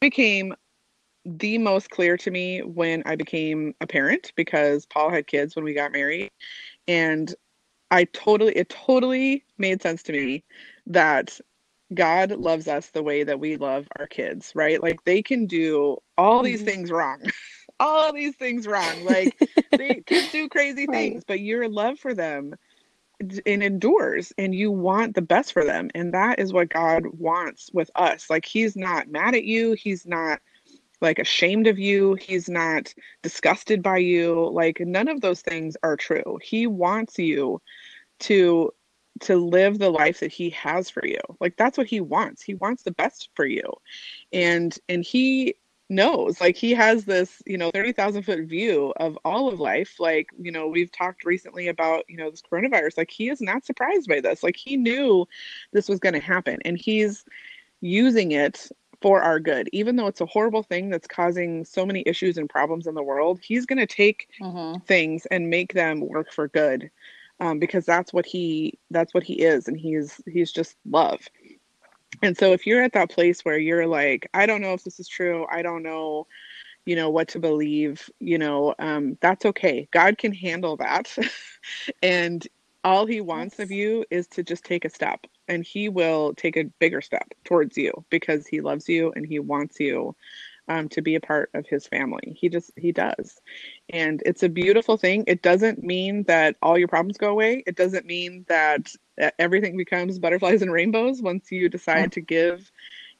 became 0.00 0.54
the 1.24 1.58
most 1.58 1.90
clear 1.90 2.16
to 2.16 2.30
me 2.30 2.60
when 2.60 3.02
I 3.06 3.16
became 3.16 3.74
a 3.80 3.86
parent 3.86 4.32
because 4.36 4.86
Paul 4.86 5.10
had 5.10 5.26
kids 5.26 5.54
when 5.54 5.64
we 5.64 5.74
got 5.74 5.92
married. 5.92 6.30
And 6.88 7.34
I 7.90 8.04
totally, 8.04 8.56
it 8.56 8.68
totally 8.68 9.44
made 9.58 9.82
sense 9.82 10.02
to 10.04 10.12
me 10.12 10.44
that 10.86 11.38
God 11.94 12.32
loves 12.32 12.68
us 12.68 12.88
the 12.90 13.02
way 13.02 13.22
that 13.22 13.38
we 13.38 13.56
love 13.56 13.86
our 13.98 14.06
kids, 14.06 14.52
right? 14.54 14.82
Like 14.82 15.04
they 15.04 15.22
can 15.22 15.46
do 15.46 15.98
all 16.16 16.42
these 16.42 16.60
mm-hmm. 16.60 16.70
things 16.70 16.90
wrong, 16.90 17.20
all 17.80 18.12
these 18.12 18.34
things 18.36 18.66
wrong. 18.66 19.04
Like 19.04 19.38
they 19.70 19.94
can 20.06 20.28
do 20.32 20.48
crazy 20.48 20.86
right. 20.88 21.12
things, 21.12 21.24
but 21.26 21.40
your 21.40 21.68
love 21.68 21.98
for 21.98 22.14
them 22.14 22.54
and 23.46 23.62
endures 23.62 24.32
and 24.38 24.54
you 24.54 24.72
want 24.72 25.14
the 25.14 25.22
best 25.22 25.52
for 25.52 25.64
them. 25.64 25.90
And 25.94 26.12
that 26.14 26.38
is 26.38 26.52
what 26.52 26.70
God 26.70 27.06
wants 27.18 27.70
with 27.72 27.90
us. 27.94 28.28
Like 28.28 28.44
he's 28.44 28.74
not 28.74 29.08
mad 29.08 29.34
at 29.34 29.44
you. 29.44 29.72
He's 29.72 30.06
not 30.06 30.40
like 31.02 31.18
ashamed 31.18 31.66
of 31.66 31.78
you. 31.78 32.14
He's 32.14 32.48
not 32.48 32.94
disgusted 33.22 33.82
by 33.82 33.98
you. 33.98 34.48
Like 34.50 34.80
none 34.80 35.08
of 35.08 35.20
those 35.20 35.42
things 35.42 35.76
are 35.82 35.96
true. 35.96 36.38
He 36.42 36.66
wants 36.66 37.18
you 37.18 37.60
to 38.20 38.72
to 39.20 39.36
live 39.36 39.78
the 39.78 39.90
life 39.90 40.20
that 40.20 40.32
he 40.32 40.50
has 40.50 40.88
for 40.88 41.04
you. 41.06 41.20
Like 41.40 41.56
that's 41.56 41.76
what 41.76 41.86
he 41.86 42.00
wants. 42.00 42.42
He 42.42 42.54
wants 42.54 42.82
the 42.82 42.92
best 42.92 43.28
for 43.34 43.44
you. 43.44 43.62
And 44.32 44.76
and 44.88 45.04
he 45.04 45.56
knows 45.92 46.40
like 46.40 46.56
he 46.56 46.72
has 46.72 47.04
this 47.04 47.42
you 47.44 47.58
know 47.58 47.70
30,000 47.70 48.22
foot 48.22 48.40
view 48.44 48.94
of 48.96 49.18
all 49.26 49.48
of 49.48 49.60
life 49.60 50.00
like 50.00 50.28
you 50.38 50.50
know 50.50 50.66
we've 50.66 50.90
talked 50.90 51.26
recently 51.26 51.68
about 51.68 52.04
you 52.08 52.16
know 52.16 52.30
this 52.30 52.40
coronavirus 52.40 52.96
like 52.96 53.10
he 53.10 53.28
is 53.28 53.42
not 53.42 53.62
surprised 53.64 54.08
by 54.08 54.18
this 54.18 54.42
like 54.42 54.56
he 54.56 54.78
knew 54.78 55.26
this 55.72 55.90
was 55.90 55.98
going 55.98 56.14
to 56.14 56.20
happen 56.20 56.58
and 56.64 56.78
he's 56.78 57.24
using 57.82 58.32
it 58.32 58.70
for 59.02 59.22
our 59.22 59.40
good. 59.40 59.68
Even 59.72 59.96
though 59.96 60.06
it's 60.06 60.20
a 60.20 60.26
horrible 60.26 60.62
thing 60.62 60.88
that's 60.88 61.06
causing 61.06 61.64
so 61.64 61.84
many 61.84 62.02
issues 62.06 62.38
and 62.38 62.48
problems 62.48 62.86
in 62.86 62.94
the 62.94 63.02
world, 63.02 63.40
he's 63.42 63.66
going 63.66 63.78
to 63.78 63.86
take 63.86 64.28
mm-hmm. 64.40 64.78
things 64.84 65.26
and 65.26 65.50
make 65.50 65.74
them 65.74 66.00
work 66.00 66.32
for 66.32 66.48
good. 66.48 66.90
Um, 67.40 67.58
because 67.58 67.84
that's 67.84 68.12
what 68.12 68.24
he 68.24 68.78
that's 68.92 69.12
what 69.14 69.24
he 69.24 69.40
is 69.40 69.66
and 69.66 69.76
he's 69.76 70.20
he's 70.28 70.52
just 70.52 70.76
love 70.88 71.18
and 72.22 72.36
so 72.38 72.52
if 72.52 72.66
you're 72.66 72.82
at 72.82 72.92
that 72.92 73.10
place 73.10 73.44
where 73.44 73.58
you're 73.58 73.86
like 73.86 74.28
i 74.32 74.46
don't 74.46 74.60
know 74.60 74.74
if 74.74 74.84
this 74.84 75.00
is 75.00 75.08
true 75.08 75.44
i 75.50 75.60
don't 75.60 75.82
know 75.82 76.26
you 76.84 76.94
know 76.94 77.10
what 77.10 77.28
to 77.28 77.38
believe 77.38 78.08
you 78.20 78.38
know 78.38 78.74
um, 78.78 79.16
that's 79.20 79.44
okay 79.44 79.88
god 79.90 80.18
can 80.18 80.32
handle 80.32 80.76
that 80.76 81.16
and 82.02 82.46
all 82.84 83.06
he 83.06 83.20
wants 83.20 83.58
of 83.58 83.70
you 83.70 84.04
is 84.10 84.26
to 84.28 84.42
just 84.42 84.64
take 84.64 84.84
a 84.84 84.90
step 84.90 85.26
and 85.48 85.64
he 85.64 85.88
will 85.88 86.34
take 86.34 86.56
a 86.56 86.64
bigger 86.80 87.00
step 87.00 87.32
towards 87.44 87.76
you 87.76 87.92
because 88.10 88.46
he 88.46 88.60
loves 88.60 88.88
you 88.88 89.12
and 89.14 89.26
he 89.26 89.38
wants 89.38 89.78
you 89.78 90.14
um, 90.68 90.88
to 90.88 91.02
be 91.02 91.14
a 91.14 91.20
part 91.20 91.50
of 91.54 91.66
his 91.66 91.86
family. 91.86 92.36
He 92.38 92.48
just 92.48 92.70
he 92.76 92.92
does. 92.92 93.40
And 93.90 94.22
it's 94.24 94.42
a 94.42 94.48
beautiful 94.48 94.96
thing. 94.96 95.24
It 95.26 95.42
doesn't 95.42 95.82
mean 95.82 96.24
that 96.24 96.56
all 96.62 96.78
your 96.78 96.88
problems 96.88 97.18
go 97.18 97.30
away. 97.30 97.62
It 97.66 97.76
doesn't 97.76 98.06
mean 98.06 98.44
that 98.48 98.92
everything 99.38 99.76
becomes 99.76 100.18
butterflies 100.18 100.62
and 100.62 100.72
rainbows 100.72 101.20
once 101.20 101.50
you 101.50 101.68
decide 101.68 102.12
to 102.12 102.20
give 102.20 102.70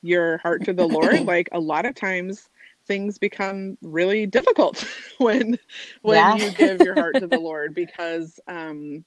your 0.03 0.39
heart 0.39 0.65
to 0.65 0.73
the 0.73 0.87
lord. 0.87 1.21
Like 1.33 1.49
a 1.53 1.61
lot 1.61 1.87
of 1.87 1.95
times 1.95 2.49
things 2.87 3.19
become 3.19 3.79
really 3.81 4.27
difficult 4.27 4.85
when 5.19 5.59
when 6.03 6.17
yeah. 6.17 6.35
you 6.37 6.51
give 6.51 6.81
your 6.81 6.95
heart 6.95 7.17
to 7.19 7.27
the 7.27 7.39
lord 7.41 7.75
because 7.75 8.41
um 8.49 9.05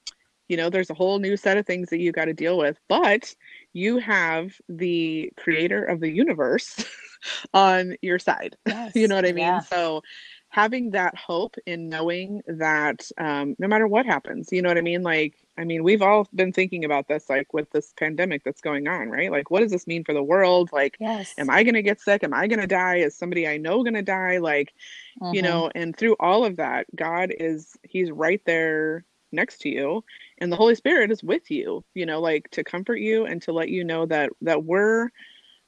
you 0.47 0.57
know 0.57 0.69
there's 0.69 0.89
a 0.89 0.95
whole 0.95 1.19
new 1.19 1.37
set 1.37 1.57
of 1.57 1.65
things 1.65 1.89
that 1.89 1.99
you 1.99 2.11
got 2.11 2.25
to 2.25 2.33
deal 2.33 2.57
with 2.57 2.77
but 2.87 3.33
you 3.73 3.97
have 3.97 4.55
the 4.69 5.31
creator 5.37 5.83
of 5.83 5.99
the 5.99 6.09
universe 6.09 6.83
on 7.53 7.95
your 8.01 8.19
side 8.19 8.55
yes. 8.67 8.91
you 8.95 9.07
know 9.07 9.15
what 9.15 9.25
i 9.25 9.31
mean 9.31 9.45
yeah. 9.45 9.59
so 9.59 10.01
having 10.49 10.91
that 10.91 11.13
hope 11.17 11.57
in 11.65 11.89
knowing 11.89 12.41
that 12.47 13.11
um, 13.17 13.57
no 13.59 13.67
matter 13.67 13.87
what 13.87 14.05
happens 14.05 14.49
you 14.53 14.61
know 14.61 14.69
what 14.69 14.77
i 14.77 14.81
mean 14.81 15.03
like 15.03 15.35
i 15.57 15.65
mean 15.65 15.83
we've 15.83 16.01
all 16.01 16.27
been 16.33 16.53
thinking 16.53 16.85
about 16.85 17.09
this 17.09 17.29
like 17.29 17.53
with 17.53 17.69
this 17.71 17.93
pandemic 17.97 18.41
that's 18.45 18.61
going 18.61 18.87
on 18.87 19.09
right 19.09 19.31
like 19.31 19.51
what 19.51 19.59
does 19.59 19.71
this 19.71 19.85
mean 19.85 20.03
for 20.03 20.13
the 20.13 20.23
world 20.23 20.69
like 20.71 20.95
yes. 20.99 21.33
am 21.37 21.49
i 21.49 21.61
going 21.61 21.73
to 21.73 21.81
get 21.81 21.99
sick 21.99 22.23
am 22.23 22.33
i 22.33 22.47
going 22.47 22.61
to 22.61 22.67
die 22.67 22.97
is 22.97 23.17
somebody 23.17 23.45
i 23.45 23.57
know 23.57 23.83
going 23.83 23.93
to 23.93 24.01
die 24.01 24.37
like 24.37 24.73
mm-hmm. 25.21 25.35
you 25.35 25.41
know 25.41 25.69
and 25.75 25.97
through 25.97 26.15
all 26.21 26.45
of 26.45 26.55
that 26.55 26.85
god 26.95 27.33
is 27.37 27.75
he's 27.83 28.09
right 28.09 28.41
there 28.45 29.03
next 29.33 29.59
to 29.59 29.67
you 29.69 30.03
and 30.39 30.51
the 30.51 30.55
holy 30.55 30.75
spirit 30.75 31.11
is 31.11 31.23
with 31.23 31.49
you 31.49 31.83
you 31.93 32.05
know 32.05 32.19
like 32.19 32.49
to 32.51 32.63
comfort 32.63 32.97
you 32.97 33.25
and 33.25 33.41
to 33.41 33.51
let 33.51 33.69
you 33.69 33.83
know 33.83 34.05
that 34.05 34.29
that 34.41 34.63
we're 34.63 35.09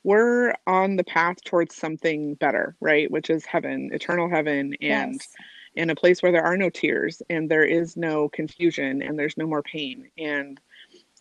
we're 0.03 0.53
on 0.65 0.95
the 0.95 1.03
path 1.03 1.37
towards 1.43 1.75
something 1.75 2.35
better 2.35 2.75
right 2.79 3.09
which 3.11 3.29
is 3.29 3.45
heaven 3.45 3.89
eternal 3.93 4.29
heaven 4.29 4.73
and 4.81 5.13
yes. 5.13 5.27
in 5.75 5.89
a 5.89 5.95
place 5.95 6.21
where 6.21 6.31
there 6.31 6.45
are 6.45 6.57
no 6.57 6.69
tears 6.69 7.21
and 7.29 7.49
there 7.49 7.65
is 7.65 7.97
no 7.97 8.29
confusion 8.29 9.01
and 9.01 9.17
there's 9.17 9.37
no 9.37 9.47
more 9.47 9.63
pain 9.63 10.09
and 10.17 10.59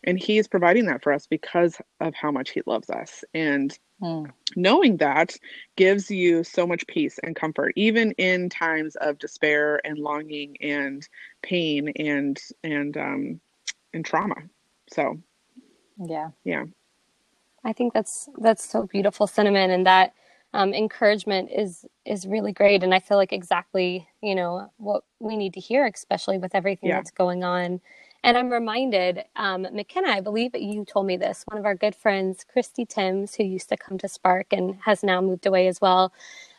and 0.06 0.18
he's 0.18 0.46
providing 0.46 0.86
that 0.86 1.02
for 1.02 1.12
us 1.12 1.26
because 1.26 1.80
of 2.00 2.14
how 2.14 2.30
much 2.30 2.50
he 2.50 2.62
loves 2.64 2.88
us. 2.88 3.24
And 3.34 3.76
mm. 4.00 4.30
knowing 4.54 4.98
that 4.98 5.36
gives 5.74 6.10
you 6.10 6.44
so 6.44 6.66
much 6.66 6.86
peace 6.86 7.18
and 7.22 7.34
comfort 7.34 7.72
even 7.76 8.12
in 8.12 8.48
times 8.48 8.94
of 8.96 9.18
despair 9.18 9.80
and 9.84 9.98
longing 9.98 10.56
and 10.60 11.06
pain 11.42 11.88
and 11.96 12.38
and 12.62 12.96
um 12.96 13.40
and 13.92 14.04
trauma. 14.04 14.36
So 14.92 15.18
yeah. 15.98 16.30
yeah. 16.44 16.64
I 17.64 17.72
think 17.72 17.92
that's 17.92 18.28
that's 18.38 18.64
so 18.64 18.86
beautiful 18.86 19.26
cinnamon 19.26 19.70
and 19.70 19.86
that 19.86 20.14
um, 20.54 20.72
encouragement 20.72 21.50
is 21.54 21.84
is 22.04 22.26
really 22.26 22.52
great. 22.52 22.84
And 22.84 22.94
i 22.94 23.00
feel 23.00 23.16
like 23.16 23.32
exactly 23.32 24.06
you 24.22 24.36
know 24.36 24.70
what 24.76 25.02
we 25.18 25.36
need 25.36 25.54
to 25.54 25.60
hear 25.60 25.84
especially 25.86 26.38
with 26.38 26.54
everything 26.54 26.90
yeah. 26.90 26.96
that's 26.96 27.10
going 27.10 27.42
on 27.42 27.80
and 28.26 28.36
I'm 28.36 28.50
reminded, 28.50 29.24
um, 29.36 29.68
McKenna, 29.72 30.08
I 30.08 30.20
believe 30.20 30.50
you 30.56 30.84
told 30.84 31.06
me 31.06 31.16
this. 31.16 31.44
One 31.46 31.60
of 31.60 31.64
our 31.64 31.76
good 31.76 31.94
friends, 31.94 32.44
Christy 32.52 32.84
Timms, 32.84 33.36
who 33.36 33.44
used 33.44 33.68
to 33.68 33.76
come 33.76 33.98
to 33.98 34.08
Spark 34.08 34.48
and 34.50 34.80
has 34.84 35.04
now 35.04 35.20
moved 35.20 35.46
away 35.46 35.68
as 35.68 35.80
well. 35.80 36.12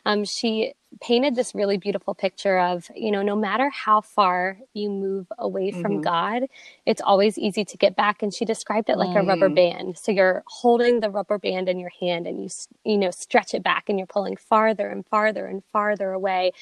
Um, 0.06 0.24
she 0.24 0.76
painted 1.02 1.36
this 1.36 1.54
really 1.54 1.76
beautiful 1.76 2.16
picture 2.16 2.58
of, 2.58 2.90
you 2.96 3.12
know, 3.12 3.22
no 3.22 3.36
matter 3.36 3.70
how 3.70 4.00
far 4.00 4.60
you 4.74 4.90
move 4.90 5.28
away 5.38 5.72
from 5.72 5.96
mm-hmm. 5.96 6.04
God, 6.04 6.44
it's 6.86 7.02
always 7.02 7.38
easy 7.38 7.66
to 7.66 7.76
get 7.76 7.98
back. 7.98 8.24
And 8.24 8.34
she 8.34 8.46
described 8.46 8.90
it 8.90 8.98
like 8.98 9.10
mm. 9.10 9.22
a 9.22 9.28
rubber 9.28 9.50
mm. 9.50 9.56
band. 9.56 9.98
So 9.98 10.14
you're 10.14 10.46
holding 10.48 11.02
the 11.02 11.10
rubber 11.10 11.38
band 11.38 11.68
in 11.68 11.80
your 11.80 11.92
hand 12.00 12.28
and 12.28 12.42
you, 12.42 12.50
you 12.86 12.98
know, 12.98 13.12
stretch 13.12 13.54
it 13.54 13.62
back 13.62 13.90
and 13.90 14.00
you're 14.00 14.08
pulling 14.08 14.38
farther 14.38 14.88
and 14.88 15.06
farther 15.06 15.46
and 15.46 15.62
farther 15.74 16.14
away. 16.14 16.54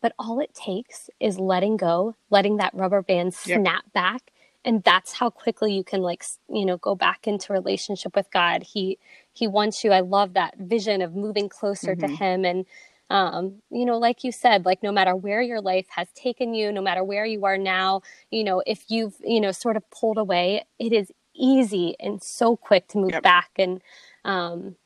But 0.00 0.12
all 0.16 0.38
it 0.38 0.54
takes 0.54 1.10
is 1.18 1.40
letting 1.40 1.76
go, 1.76 2.14
letting 2.30 2.58
that 2.58 2.72
rubber 2.72 3.02
band 3.02 3.34
snap 3.34 3.82
yep. 3.84 3.92
back 3.92 4.30
and 4.64 4.82
that's 4.82 5.12
how 5.12 5.30
quickly 5.30 5.74
you 5.74 5.84
can 5.84 6.00
like 6.00 6.24
you 6.48 6.64
know 6.64 6.76
go 6.76 6.94
back 6.94 7.26
into 7.26 7.52
relationship 7.52 8.16
with 8.16 8.30
god. 8.32 8.62
He 8.62 8.98
he 9.32 9.46
wants 9.46 9.84
you. 9.84 9.92
I 9.92 10.00
love 10.00 10.34
that 10.34 10.56
vision 10.58 11.02
of 11.02 11.14
moving 11.14 11.48
closer 11.48 11.94
mm-hmm. 11.94 12.06
to 12.06 12.16
him. 12.16 12.44
And 12.44 12.66
um, 13.10 13.62
you 13.70 13.84
know 13.84 13.98
like 13.98 14.24
you 14.24 14.32
said 14.32 14.64
like 14.64 14.82
no 14.82 14.90
matter 14.90 15.14
where 15.14 15.42
your 15.42 15.60
life 15.60 15.86
has 15.90 16.08
taken 16.12 16.54
you 16.54 16.72
no 16.72 16.80
matter 16.80 17.04
where 17.04 17.26
you 17.26 17.44
are 17.44 17.58
now 17.58 18.00
you 18.30 18.42
know 18.42 18.62
if 18.66 18.84
you've 18.88 19.14
you 19.22 19.42
know 19.42 19.52
sort 19.52 19.76
of 19.76 19.88
pulled 19.90 20.16
away 20.16 20.64
it 20.78 20.90
is 20.90 21.12
easy 21.34 21.94
and 22.00 22.22
so 22.22 22.56
quick 22.56 22.88
to 22.88 22.98
move 22.98 23.12
yep. 23.12 23.22
back. 23.22 23.50
And 23.58 23.82
um 24.24 24.76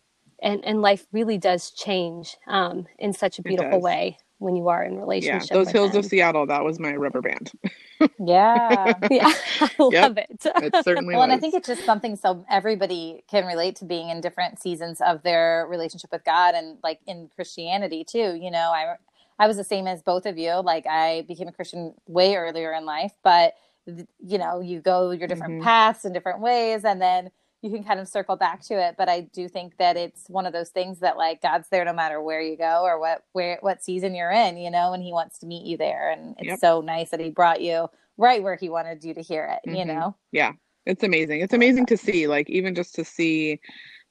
and 0.40 0.64
and 0.64 0.82
life 0.82 1.06
really 1.12 1.38
does 1.38 1.70
change 1.70 2.36
um 2.46 2.86
in 2.98 3.12
such 3.12 3.38
a 3.38 3.42
beautiful 3.42 3.80
way 3.80 4.18
when 4.38 4.54
you 4.56 4.68
are 4.68 4.82
in 4.82 4.98
relationship. 4.98 5.50
Yeah, 5.50 5.56
those 5.56 5.70
hills 5.70 5.92
them. 5.92 6.00
of 6.00 6.06
Seattle, 6.06 6.46
that 6.46 6.64
was 6.64 6.78
my 6.78 6.94
rubber 6.94 7.20
band. 7.20 7.52
yeah. 8.18 8.94
Yeah. 9.10 9.32
I 9.60 9.70
love 9.78 9.92
yep. 9.92 10.16
it. 10.18 10.46
It 10.62 10.84
certainly 10.84 11.14
Well, 11.14 11.20
was. 11.20 11.24
and 11.24 11.32
I 11.32 11.38
think 11.38 11.54
it's 11.54 11.66
just 11.66 11.84
something 11.84 12.14
so 12.14 12.44
everybody 12.48 13.24
can 13.28 13.46
relate 13.46 13.76
to 13.76 13.84
being 13.84 14.10
in 14.10 14.20
different 14.20 14.60
seasons 14.60 15.00
of 15.00 15.22
their 15.22 15.66
relationship 15.68 16.12
with 16.12 16.24
God 16.24 16.54
and 16.54 16.78
like 16.82 17.00
in 17.06 17.28
Christianity 17.34 18.04
too. 18.04 18.38
You 18.40 18.50
know, 18.50 18.70
I 18.72 18.94
I 19.38 19.46
was 19.46 19.56
the 19.56 19.64
same 19.64 19.86
as 19.86 20.02
both 20.02 20.26
of 20.26 20.38
you. 20.38 20.54
Like 20.54 20.86
I 20.86 21.24
became 21.26 21.48
a 21.48 21.52
Christian 21.52 21.94
way 22.06 22.36
earlier 22.36 22.72
in 22.72 22.84
life, 22.84 23.12
but 23.22 23.54
you 23.86 24.38
know, 24.38 24.60
you 24.60 24.80
go 24.80 25.10
your 25.10 25.26
different 25.26 25.54
mm-hmm. 25.54 25.64
paths 25.64 26.04
in 26.04 26.12
different 26.12 26.40
ways 26.40 26.84
and 26.84 27.00
then 27.00 27.30
you 27.62 27.70
can 27.70 27.82
kind 27.82 27.98
of 27.98 28.08
circle 28.08 28.36
back 28.36 28.62
to 28.62 28.74
it 28.74 28.94
but 28.96 29.08
i 29.08 29.20
do 29.20 29.48
think 29.48 29.76
that 29.78 29.96
it's 29.96 30.28
one 30.28 30.46
of 30.46 30.52
those 30.52 30.68
things 30.70 31.00
that 31.00 31.16
like 31.16 31.42
god's 31.42 31.68
there 31.70 31.84
no 31.84 31.92
matter 31.92 32.20
where 32.22 32.40
you 32.40 32.56
go 32.56 32.82
or 32.84 33.00
what 33.00 33.22
where 33.32 33.58
what 33.60 33.82
season 33.82 34.14
you're 34.14 34.30
in 34.30 34.56
you 34.56 34.70
know 34.70 34.92
and 34.92 35.02
he 35.02 35.12
wants 35.12 35.38
to 35.38 35.46
meet 35.46 35.66
you 35.66 35.76
there 35.76 36.10
and 36.10 36.34
it's 36.38 36.46
yep. 36.46 36.58
so 36.58 36.80
nice 36.80 37.10
that 37.10 37.20
he 37.20 37.30
brought 37.30 37.60
you 37.60 37.88
right 38.16 38.42
where 38.42 38.56
he 38.56 38.68
wanted 38.68 39.02
you 39.04 39.14
to 39.14 39.22
hear 39.22 39.44
it 39.44 39.68
mm-hmm. 39.68 39.78
you 39.78 39.84
know 39.84 40.14
yeah 40.32 40.52
it's 40.86 41.02
amazing 41.02 41.40
it's 41.40 41.54
amazing 41.54 41.86
to 41.86 41.96
see 41.96 42.26
like 42.26 42.48
even 42.48 42.74
just 42.74 42.94
to 42.94 43.04
see 43.04 43.60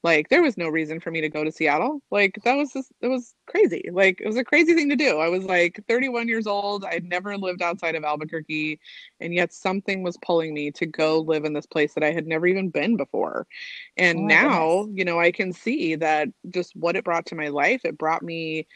like 0.04 0.28
there 0.28 0.42
was 0.42 0.56
no 0.56 0.68
reason 0.68 1.00
for 1.00 1.10
me 1.10 1.20
to 1.20 1.28
go 1.28 1.42
to 1.42 1.50
Seattle. 1.50 2.00
Like 2.10 2.38
that 2.44 2.54
was 2.54 2.72
just 2.72 2.92
it 3.00 3.08
was 3.08 3.34
crazy. 3.46 3.90
Like 3.92 4.20
it 4.20 4.26
was 4.26 4.36
a 4.36 4.44
crazy 4.44 4.74
thing 4.74 4.88
to 4.90 4.96
do. 4.96 5.18
I 5.18 5.28
was 5.28 5.44
like 5.44 5.80
31 5.88 6.28
years 6.28 6.46
old. 6.46 6.84
I'd 6.84 7.04
never 7.04 7.36
lived 7.36 7.62
outside 7.62 7.96
of 7.96 8.04
Albuquerque 8.04 8.78
and 9.20 9.34
yet 9.34 9.52
something 9.52 10.02
was 10.02 10.16
pulling 10.18 10.54
me 10.54 10.70
to 10.72 10.86
go 10.86 11.20
live 11.20 11.44
in 11.44 11.52
this 11.52 11.66
place 11.66 11.94
that 11.94 12.04
I 12.04 12.12
had 12.12 12.26
never 12.26 12.46
even 12.46 12.68
been 12.68 12.96
before. 12.96 13.46
And 13.96 14.18
oh 14.20 14.26
now, 14.26 14.76
goodness. 14.82 14.98
you 14.98 15.04
know, 15.04 15.20
I 15.20 15.32
can 15.32 15.52
see 15.52 15.96
that 15.96 16.28
just 16.48 16.76
what 16.76 16.96
it 16.96 17.04
brought 17.04 17.26
to 17.26 17.34
my 17.34 17.48
life. 17.48 17.80
It 17.84 17.98
brought 17.98 18.22
me 18.22 18.66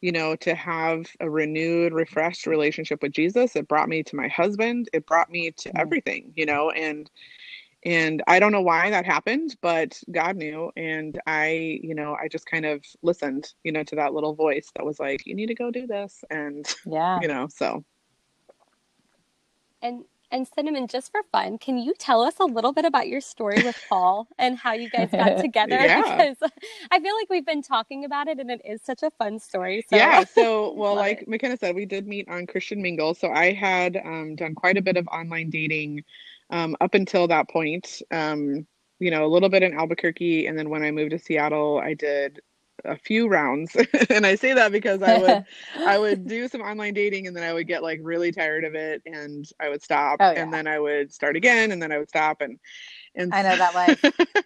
you 0.00 0.12
know, 0.12 0.36
to 0.36 0.54
have 0.54 1.06
a 1.20 1.30
renewed, 1.30 1.94
refreshed 1.94 2.46
relationship 2.46 3.00
with 3.00 3.10
Jesus. 3.10 3.56
It 3.56 3.66
brought 3.68 3.88
me 3.88 4.02
to 4.02 4.16
my 4.16 4.28
husband. 4.28 4.90
It 4.92 5.06
brought 5.06 5.30
me 5.30 5.50
to 5.52 5.70
mm-hmm. 5.70 5.78
everything, 5.78 6.30
you 6.36 6.44
know, 6.44 6.70
and 6.70 7.10
and 7.84 8.22
i 8.26 8.38
don't 8.38 8.52
know 8.52 8.62
why 8.62 8.90
that 8.90 9.04
happened 9.04 9.56
but 9.60 10.00
god 10.10 10.36
knew 10.36 10.70
and 10.76 11.20
i 11.26 11.78
you 11.82 11.94
know 11.94 12.16
i 12.20 12.28
just 12.28 12.46
kind 12.46 12.64
of 12.64 12.82
listened 13.02 13.52
you 13.62 13.72
know 13.72 13.82
to 13.82 13.96
that 13.96 14.14
little 14.14 14.34
voice 14.34 14.70
that 14.74 14.84
was 14.84 14.98
like 14.98 15.26
you 15.26 15.34
need 15.34 15.46
to 15.46 15.54
go 15.54 15.70
do 15.70 15.86
this 15.86 16.24
and 16.30 16.74
yeah 16.86 17.18
you 17.20 17.28
know 17.28 17.46
so 17.48 17.84
and 19.82 20.04
and 20.30 20.48
cinnamon 20.48 20.88
just 20.88 21.12
for 21.12 21.22
fun 21.30 21.58
can 21.58 21.78
you 21.78 21.94
tell 21.98 22.22
us 22.22 22.34
a 22.40 22.44
little 22.44 22.72
bit 22.72 22.84
about 22.84 23.06
your 23.06 23.20
story 23.20 23.62
with 23.62 23.78
paul 23.88 24.26
and 24.38 24.58
how 24.58 24.72
you 24.72 24.88
guys 24.88 25.10
got 25.10 25.38
together 25.40 25.76
yeah. 25.76 26.00
because 26.00 26.50
i 26.90 26.98
feel 26.98 27.14
like 27.14 27.28
we've 27.28 27.46
been 27.46 27.62
talking 27.62 28.04
about 28.04 28.26
it 28.26 28.38
and 28.40 28.50
it 28.50 28.60
is 28.64 28.80
such 28.82 29.02
a 29.02 29.10
fun 29.10 29.38
story 29.38 29.84
so. 29.88 29.94
yeah 29.94 30.24
so 30.34 30.72
well 30.72 30.94
like 30.94 31.22
it. 31.22 31.28
mckenna 31.28 31.56
said 31.56 31.74
we 31.74 31.84
did 31.84 32.06
meet 32.06 32.28
on 32.28 32.46
christian 32.46 32.80
mingle 32.80 33.14
so 33.14 33.30
i 33.30 33.52
had 33.52 34.00
um, 34.04 34.34
done 34.34 34.54
quite 34.54 34.76
a 34.76 34.82
bit 34.82 34.96
of 34.96 35.06
online 35.08 35.50
dating 35.50 36.02
um, 36.50 36.76
up 36.80 36.94
until 36.94 37.28
that 37.28 37.48
point. 37.48 38.02
Um, 38.10 38.66
you 39.00 39.10
know, 39.10 39.26
a 39.26 39.28
little 39.28 39.48
bit 39.48 39.62
in 39.62 39.74
Albuquerque, 39.74 40.46
and 40.46 40.58
then 40.58 40.70
when 40.70 40.82
I 40.82 40.90
moved 40.90 41.10
to 41.10 41.18
Seattle, 41.18 41.78
I 41.78 41.94
did 41.94 42.40
a 42.84 42.96
few 42.96 43.28
rounds 43.28 43.74
and 44.10 44.26
i 44.26 44.34
say 44.34 44.52
that 44.52 44.72
because 44.72 45.02
i 45.02 45.18
would 45.18 45.44
i 45.86 45.98
would 45.98 46.26
do 46.26 46.48
some 46.48 46.60
online 46.60 46.92
dating 46.92 47.26
and 47.26 47.36
then 47.36 47.42
i 47.44 47.52
would 47.52 47.66
get 47.66 47.82
like 47.82 47.98
really 48.02 48.32
tired 48.32 48.64
of 48.64 48.74
it 48.74 49.00
and 49.06 49.46
i 49.60 49.68
would 49.68 49.82
stop 49.82 50.18
oh, 50.20 50.32
yeah. 50.32 50.42
and 50.42 50.52
then 50.52 50.66
i 50.66 50.78
would 50.78 51.12
start 51.12 51.36
again 51.36 51.70
and 51.70 51.80
then 51.80 51.92
i 51.92 51.98
would 51.98 52.08
stop 52.08 52.40
and 52.40 52.58
And 53.16 53.32
I 53.34 53.42
know 53.42 53.56
that 53.56 53.74
life. 53.74 54.04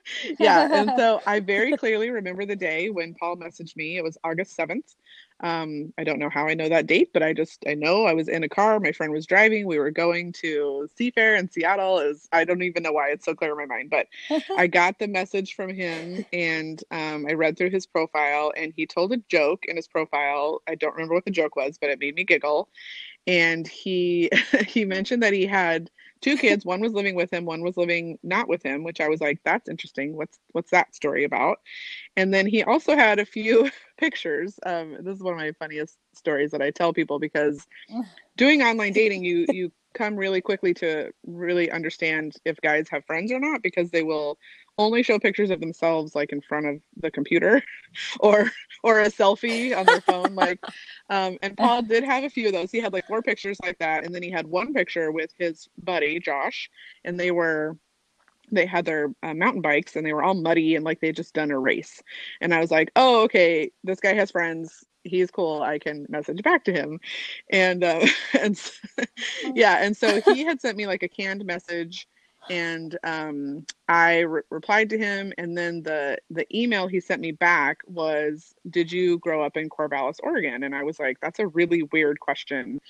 yeah. 0.38 0.68
And 0.70 0.92
so 0.96 1.20
I 1.26 1.40
very 1.40 1.76
clearly 1.76 2.11
remember 2.11 2.44
the 2.44 2.57
day 2.57 2.90
when 2.90 3.14
Paul 3.14 3.37
messaged 3.37 3.76
me. 3.76 3.96
It 3.96 4.04
was 4.04 4.18
August 4.24 4.57
7th. 4.59 4.94
Um, 5.40 5.92
I 5.96 6.04
don't 6.04 6.18
know 6.18 6.28
how 6.28 6.48
I 6.48 6.54
know 6.54 6.68
that 6.68 6.87
date, 6.88 7.11
but 7.12 7.22
I 7.22 7.33
just 7.33 7.62
I 7.66 7.74
know 7.74 8.04
I 8.04 8.12
was 8.12 8.28
in 8.28 8.42
a 8.42 8.48
car. 8.48 8.81
My 8.81 8.90
friend 8.90 9.12
was 9.12 9.24
driving. 9.24 9.66
We 9.66 9.78
were 9.78 9.92
going 9.92 10.33
to 10.40 10.88
Seafair 10.98 11.38
in 11.38 11.48
Seattle. 11.48 12.00
Is 12.00 12.28
I 12.33 12.44
don't 12.44 12.62
even 12.62 12.83
know 12.83 12.92
why 12.92 13.11
it's 13.11 13.24
so 13.24 13.35
clear 13.35 13.52
in 13.52 13.59
my 13.59 13.76
mind, 13.76 13.90
but 13.90 14.09
I 14.57 14.66
got 14.66 14.98
the 14.98 15.07
message 15.07 15.54
from 15.54 15.72
him 15.72 16.24
and 16.33 16.83
um, 16.90 17.26
I 17.28 17.35
read 17.35 17.57
through 17.57 17.70
his 17.70 17.87
profile 17.87 18.52
and 18.57 18.72
he 18.76 18.85
told 18.85 19.12
a 19.12 19.18
joke 19.28 19.64
in 19.66 19.76
his 19.76 19.87
profile. 19.87 20.61
I 20.66 20.74
don't 20.74 20.94
remember 20.94 21.14
what 21.14 21.24
the 21.24 21.31
joke 21.31 21.54
was, 21.54 21.78
but 21.81 21.90
it 21.90 22.00
made 22.00 22.16
me 22.16 22.24
giggle. 22.24 22.68
And 23.28 23.66
he 23.68 24.31
he 24.66 24.85
mentioned 24.85 25.22
that 25.22 25.33
he 25.33 25.46
had 25.46 25.88
two 26.20 26.37
kids. 26.37 26.64
One 26.64 26.81
was 26.81 26.92
living 26.92 27.14
with 27.14 27.33
him, 27.33 27.44
one 27.44 27.62
was 27.62 27.76
living 27.76 28.18
not 28.22 28.48
with 28.48 28.62
him, 28.62 28.85
which 28.85 29.00
I 29.00 29.09
was 29.09 29.20
like, 29.20 29.40
that's 29.44 29.68
interesting. 29.68 30.16
What's 30.16 30.38
what's 30.52 30.70
that 30.70 30.94
story 30.94 31.24
about? 31.24 31.59
And 32.16 32.33
then 32.33 32.46
he 32.46 32.62
also 32.62 32.96
had 32.96 33.18
a 33.18 33.26
few 33.26 33.70
pictures. 33.98 34.59
Um, 34.64 34.96
this 35.00 35.16
is 35.16 35.22
one 35.22 35.35
of 35.35 35.38
my 35.38 35.52
funniest 35.52 35.98
stories 36.14 36.50
that 36.50 36.62
I 36.62 36.70
tell 36.70 36.92
people 36.92 37.18
because 37.18 37.66
doing 38.37 38.62
online 38.62 38.92
dating, 38.92 39.24
you 39.24 39.46
you 39.50 39.72
come 39.94 40.16
really 40.16 40.40
quickly 40.40 40.74
to 40.74 41.11
really 41.26 41.70
understand 41.70 42.37
if 42.44 42.61
guys 42.61 42.88
have 42.90 43.04
friends 43.04 43.33
or 43.33 43.40
not 43.40 43.62
because 43.62 43.90
they 43.90 44.02
will 44.02 44.38
only 44.78 45.02
show 45.02 45.18
pictures 45.18 45.50
of 45.50 45.60
themselves 45.60 46.14
like 46.14 46.32
in 46.32 46.40
front 46.40 46.66
of 46.66 46.80
the 46.96 47.10
computer 47.10 47.62
or 48.20 48.50
or 48.82 49.00
a 49.00 49.10
selfie 49.10 49.76
on 49.76 49.84
their 49.84 50.00
phone 50.00 50.34
like 50.34 50.60
um 51.10 51.36
and 51.42 51.56
paul 51.56 51.82
did 51.82 52.04
have 52.04 52.24
a 52.24 52.30
few 52.30 52.46
of 52.46 52.52
those. 52.52 52.70
He 52.70 52.80
had 52.80 52.92
like 52.92 53.06
four 53.06 53.22
pictures 53.22 53.58
like 53.62 53.78
that 53.78 54.04
and 54.04 54.14
then 54.14 54.22
he 54.22 54.30
had 54.30 54.46
one 54.46 54.72
picture 54.72 55.10
with 55.10 55.30
his 55.38 55.68
buddy 55.82 56.20
josh 56.20 56.70
and 57.04 57.18
they 57.18 57.30
were 57.30 57.76
they 58.50 58.66
had 58.66 58.84
their 58.84 59.12
uh, 59.22 59.34
mountain 59.34 59.60
bikes 59.60 59.96
and 59.96 60.06
they 60.06 60.12
were 60.12 60.22
all 60.22 60.34
muddy 60.34 60.74
and 60.74 60.84
like 60.84 61.00
they 61.00 61.12
just 61.12 61.34
done 61.34 61.50
a 61.50 61.58
race. 61.58 62.02
And 62.40 62.54
i 62.54 62.60
was 62.60 62.70
like 62.70 62.90
oh 62.96 63.22
okay 63.24 63.70
this 63.84 64.00
guy 64.00 64.14
has 64.14 64.30
friends. 64.30 64.84
He's 65.04 65.30
cool. 65.30 65.62
I 65.62 65.78
can 65.78 66.06
message 66.08 66.42
back 66.42 66.64
to 66.64 66.72
him. 66.72 67.00
And 67.50 67.82
uh 67.82 68.06
and 68.40 68.60
yeah 69.54 69.78
and 69.80 69.96
so 69.96 70.20
he 70.20 70.44
had 70.44 70.60
sent 70.60 70.76
me 70.76 70.86
like 70.86 71.02
a 71.02 71.08
canned 71.08 71.44
message 71.44 72.06
and 72.50 72.98
um, 73.04 73.66
I 73.88 74.20
re- 74.20 74.42
replied 74.50 74.90
to 74.90 74.98
him, 74.98 75.32
and 75.38 75.56
then 75.56 75.82
the 75.82 76.18
the 76.30 76.46
email 76.56 76.87
he 76.87 77.00
sent 77.00 77.20
me 77.20 77.32
back 77.32 77.78
was, 77.87 78.54
"Did 78.70 78.90
you 78.92 79.18
grow 79.18 79.42
up 79.42 79.56
in 79.56 79.68
Corvallis, 79.68 80.18
Oregon?" 80.22 80.62
And 80.62 80.74
I 80.74 80.82
was 80.82 80.98
like, 80.98 81.18
"That's 81.20 81.38
a 81.38 81.46
really 81.46 81.82
weird 81.84 82.20
question." 82.20 82.80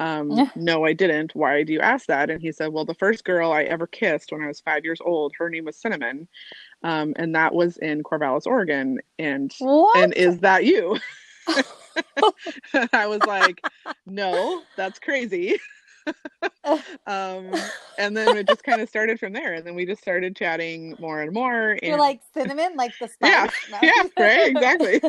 Um, 0.00 0.50
no, 0.54 0.84
I 0.84 0.92
didn't. 0.92 1.34
Why 1.34 1.62
do 1.62 1.72
you 1.72 1.80
ask 1.80 2.06
that? 2.06 2.30
And 2.30 2.40
he 2.40 2.52
said, 2.52 2.72
"Well, 2.72 2.84
the 2.84 2.94
first 2.94 3.24
girl 3.24 3.52
I 3.52 3.64
ever 3.64 3.86
kissed 3.86 4.32
when 4.32 4.42
I 4.42 4.48
was 4.48 4.60
five 4.60 4.84
years 4.84 5.00
old, 5.04 5.34
her 5.38 5.50
name 5.50 5.64
was 5.64 5.76
Cinnamon, 5.76 6.28
um, 6.82 7.14
and 7.16 7.34
that 7.34 7.54
was 7.54 7.76
in 7.78 8.02
Corvallis, 8.02 8.46
Oregon. 8.46 9.00
And 9.18 9.52
what? 9.58 9.96
and 9.98 10.12
is 10.14 10.38
that 10.40 10.64
you?" 10.64 10.98
I 12.92 13.06
was 13.06 13.20
like, 13.26 13.64
"No, 14.06 14.62
that's 14.76 14.98
crazy." 14.98 15.58
um, 17.06 17.52
and 17.98 18.16
then 18.16 18.36
it 18.36 18.48
just 18.48 18.62
kind 18.64 18.80
of 18.80 18.88
started 18.88 19.18
from 19.18 19.32
there. 19.32 19.54
And 19.54 19.66
then 19.66 19.74
we 19.74 19.86
just 19.86 20.02
started 20.02 20.36
chatting 20.36 20.96
more 20.98 21.22
and 21.22 21.32
more. 21.32 21.72
And... 21.72 21.82
You're 21.82 21.98
like 21.98 22.20
cinnamon, 22.34 22.76
like 22.76 22.92
the 23.00 23.08
spice. 23.12 23.30
Yeah, 23.30 23.48
no. 23.70 23.78
yeah, 23.82 24.02
right, 24.18 24.50
exactly. 24.50 25.00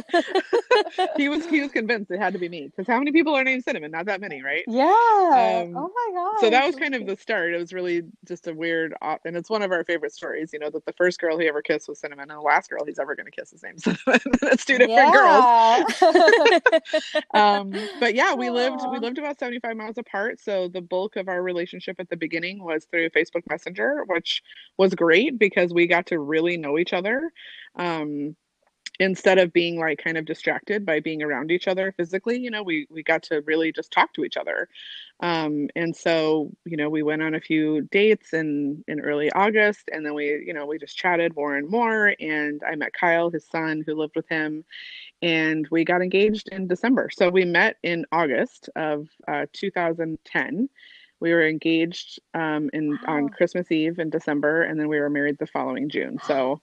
he 1.18 1.30
was 1.30 1.46
he 1.48 1.62
was 1.62 1.72
convinced 1.72 2.12
it 2.12 2.20
had 2.20 2.34
to 2.34 2.40
be 2.40 2.50
me 2.50 2.68
because 2.68 2.88
how 2.88 3.00
many 3.00 3.12
people 3.12 3.36
are 3.36 3.44
named 3.44 3.64
Cinnamon? 3.64 3.92
Not 3.92 4.06
that 4.06 4.22
many, 4.22 4.42
right? 4.42 4.64
Yeah. 4.68 4.84
Um, 4.84 5.76
oh 5.76 5.92
my 5.94 6.12
god. 6.14 6.40
So 6.40 6.50
that 6.50 6.66
was 6.66 6.76
kind 6.76 6.96
of 6.96 7.06
the 7.06 7.18
start. 7.18 7.54
It 7.54 7.58
was 7.58 7.74
really 7.74 8.04
just 8.26 8.48
a 8.48 8.54
weird, 8.54 8.94
and 9.02 9.36
it's 9.36 9.50
one 9.50 9.62
of 9.62 9.72
our 9.72 9.84
favorite 9.84 10.14
stories. 10.14 10.52
You 10.54 10.60
know 10.60 10.70
that 10.70 10.86
the 10.86 10.94
first 10.94 11.20
girl 11.20 11.38
he 11.38 11.48
ever 11.48 11.62
kissed 11.62 11.88
was 11.88 12.00
Cinnamon, 12.00 12.30
and 12.30 12.40
the 12.40 12.42
last 12.42 12.70
girl 12.70 12.86
he's 12.86 13.00
ever 13.00 13.16
going 13.16 13.26
to 13.26 13.32
kiss 13.32 13.54
is 13.54 13.64
named 13.64 13.82
Cinnamon. 13.82 14.20
That's 14.42 14.66
two 14.66 14.78
different 14.78 15.14
yeah. 15.14 15.84
girls. 15.92 17.24
um, 17.34 17.72
but 18.00 18.16
yeah, 18.16 18.34
we 18.34 18.48
Aww. 18.48 18.54
lived 18.54 18.82
we 18.92 19.00
lived 19.00 19.18
about 19.18 19.40
seventy 19.40 19.60
five 19.60 19.76
miles 19.76 19.98
apart, 19.98 20.40
so 20.40 20.68
the 20.68 20.82
bulk 20.90 21.16
of 21.16 21.28
our 21.28 21.42
relationship 21.42 21.98
at 22.00 22.10
the 22.10 22.18
beginning 22.18 22.64
was 22.64 22.86
through 22.86 23.10
Facebook 23.10 23.44
Messenger, 23.50 24.04
which 24.08 24.42
was 24.78 24.94
great 24.96 25.38
because 25.38 25.74
we 25.74 25.88
got 25.88 26.08
to 26.08 26.20
really 26.20 26.58
know 26.58 26.78
each 26.78 26.94
other. 26.94 27.32
Um, 27.76 28.36
instead 29.00 29.38
of 29.38 29.54
being 29.54 29.80
like 29.80 30.02
kind 30.04 30.18
of 30.18 30.26
distracted 30.26 30.86
by 30.86 31.00
being 31.00 31.22
around 31.22 31.52
each 31.52 31.68
other 31.68 31.92
physically 31.92 32.40
you 32.40 32.50
know 32.50 32.64
we 32.64 32.88
we 32.90 33.04
got 33.04 33.22
to 33.24 33.42
really 33.42 33.72
just 33.72 33.92
talk 33.92 34.12
to 34.14 34.24
each 34.24 34.38
other 34.38 34.68
um, 35.20 35.68
and 35.76 35.96
so 35.96 36.52
you 36.66 36.78
know 36.78 36.90
we 36.90 37.04
went 37.04 37.22
on 37.22 37.36
a 37.36 37.42
few 37.42 37.82
dates 37.92 38.34
in 38.34 38.84
in 38.88 39.00
early 39.00 39.32
august 39.34 39.90
and 39.92 40.06
then 40.06 40.14
we 40.14 40.44
you 40.46 40.54
know 40.54 40.66
we 40.66 40.78
just 40.78 40.98
chatted 40.98 41.36
more 41.36 41.56
and 41.56 41.70
more 41.70 42.14
and 42.20 42.62
i 42.68 42.76
met 42.76 42.94
kyle 42.94 43.30
his 43.30 43.46
son 43.46 43.84
who 43.86 43.96
lived 43.96 44.16
with 44.16 44.28
him 44.30 44.64
and 45.22 45.68
we 45.72 45.84
got 45.84 46.02
engaged 46.02 46.50
in 46.50 46.68
december 46.68 47.10
so 47.12 47.30
we 47.30 47.46
met 47.46 47.78
in 47.84 48.06
august 48.12 48.70
of 48.76 49.08
uh, 49.28 49.46
2010 49.54 50.70
we 51.20 51.34
were 51.34 51.48
engaged 51.48 52.20
um, 52.36 52.70
in 52.74 52.92
wow. 52.92 53.16
on 53.16 53.30
Christmas 53.30 53.72
Eve 53.72 53.98
in 53.98 54.12
December, 54.12 54.62
and 54.62 54.80
then 54.80 54.88
we 54.88 55.00
were 55.00 55.10
married 55.10 55.40
the 55.40 55.48
following 55.48 55.90
June. 55.90 56.20
So 56.28 56.62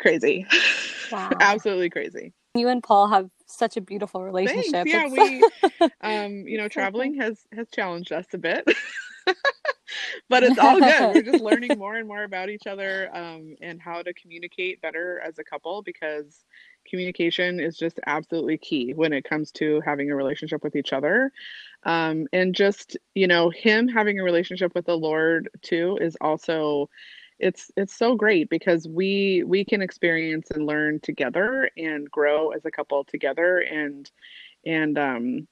crazy, 0.00 0.46
wow. 1.12 1.30
absolutely 1.40 1.90
crazy. 1.90 2.32
You 2.54 2.68
and 2.68 2.82
Paul 2.82 3.08
have 3.08 3.30
such 3.46 3.76
a 3.76 3.80
beautiful 3.80 4.22
relationship. 4.22 4.86
Thanks. 4.86 4.92
Yeah, 4.92 5.08
we, 5.08 5.90
um, 6.00 6.46
you 6.46 6.58
know, 6.58 6.68
traveling 6.68 7.14
has 7.20 7.40
has 7.52 7.68
challenged 7.70 8.12
us 8.12 8.26
a 8.32 8.38
bit. 8.38 8.64
but 10.28 10.42
it's 10.42 10.58
all 10.58 10.78
good. 10.78 11.14
We're 11.14 11.32
just 11.32 11.42
learning 11.42 11.78
more 11.78 11.96
and 11.96 12.06
more 12.06 12.24
about 12.24 12.48
each 12.48 12.66
other 12.66 13.14
um, 13.14 13.56
and 13.60 13.80
how 13.80 14.02
to 14.02 14.12
communicate 14.14 14.80
better 14.80 15.20
as 15.24 15.38
a 15.38 15.44
couple 15.44 15.82
because 15.82 16.44
communication 16.88 17.60
is 17.60 17.76
just 17.76 17.98
absolutely 18.06 18.58
key 18.58 18.92
when 18.94 19.12
it 19.12 19.24
comes 19.24 19.50
to 19.52 19.80
having 19.84 20.10
a 20.10 20.16
relationship 20.16 20.62
with 20.62 20.76
each 20.76 20.92
other. 20.92 21.32
Um, 21.84 22.26
and 22.32 22.54
just, 22.54 22.96
you 23.14 23.26
know, 23.26 23.50
him 23.50 23.88
having 23.88 24.20
a 24.20 24.24
relationship 24.24 24.74
with 24.74 24.86
the 24.86 24.96
Lord 24.96 25.48
too 25.62 25.98
is 26.00 26.16
also 26.20 26.88
it's 27.38 27.70
it's 27.76 27.96
so 27.96 28.14
great 28.14 28.48
because 28.48 28.86
we 28.86 29.42
we 29.46 29.64
can 29.64 29.82
experience 29.82 30.50
and 30.50 30.66
learn 30.66 31.00
together 31.00 31.70
and 31.76 32.10
grow 32.10 32.50
as 32.50 32.64
a 32.64 32.70
couple 32.70 33.04
together 33.04 33.58
and 33.58 34.10
and 34.64 34.98
um 34.98 35.48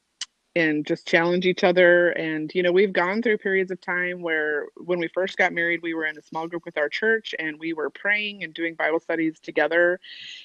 and 0.55 0.87
just 0.87 1.07
challenge 1.07 1.47
each 1.47 1.65
other. 1.65 2.11
And 2.11 2.51
you 2.55 2.63
know 2.63 2.73
we've 2.73 2.93
gone 2.93 3.23
through 3.23 3.39
periods 3.39 3.71
of 3.71 3.81
time 3.81 4.23
where 4.23 4.67
when 4.77 4.99
we 4.99 5.09
first 5.09 5.37
got 5.37 5.53
married 5.53 5.81
we 5.83 5.95
were 5.95 6.07
in 6.07 6.19
a 6.19 6.23
small 6.23 6.47
group 6.47 6.65
with 6.65 6.79
our 6.79 6.89
church 6.89 7.35
and 7.39 7.59
we 7.59 7.73
were 7.73 7.91
praying 7.91 8.45
and 8.45 8.55
doing 8.55 8.75
bible 8.75 9.01
studies 9.01 9.41
together. 9.41 9.99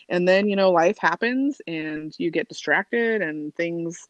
And 0.10 0.28
then 0.28 0.48
you 0.48 0.56
know 0.56 0.72
life 0.72 0.98
happens 0.98 1.62
and 1.68 2.14
you 2.18 2.32
get 2.32 2.50
distracted 2.50 3.22
and 3.22 3.54
things 3.56 4.08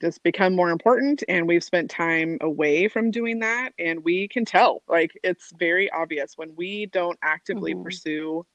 just 0.00 0.22
become 0.22 0.54
more 0.54 0.70
important 0.70 1.22
and 1.28 1.46
we've 1.46 1.64
spent 1.64 1.90
time 1.90 2.38
away 2.40 2.88
from 2.88 3.10
doing 3.10 3.40
that 3.40 3.70
and 3.78 4.04
we 4.04 4.28
can 4.28 4.44
tell 4.44 4.82
like 4.88 5.12
it's 5.22 5.52
very 5.58 5.90
obvious 5.90 6.34
when 6.36 6.54
we 6.56 6.86
don't 6.86 7.18
actively 7.22 7.74
mm-hmm. 7.74 7.82
pursue 7.82 8.46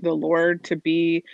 the 0.00 0.12
lord 0.12 0.64
to 0.64 0.76
be 0.76 1.24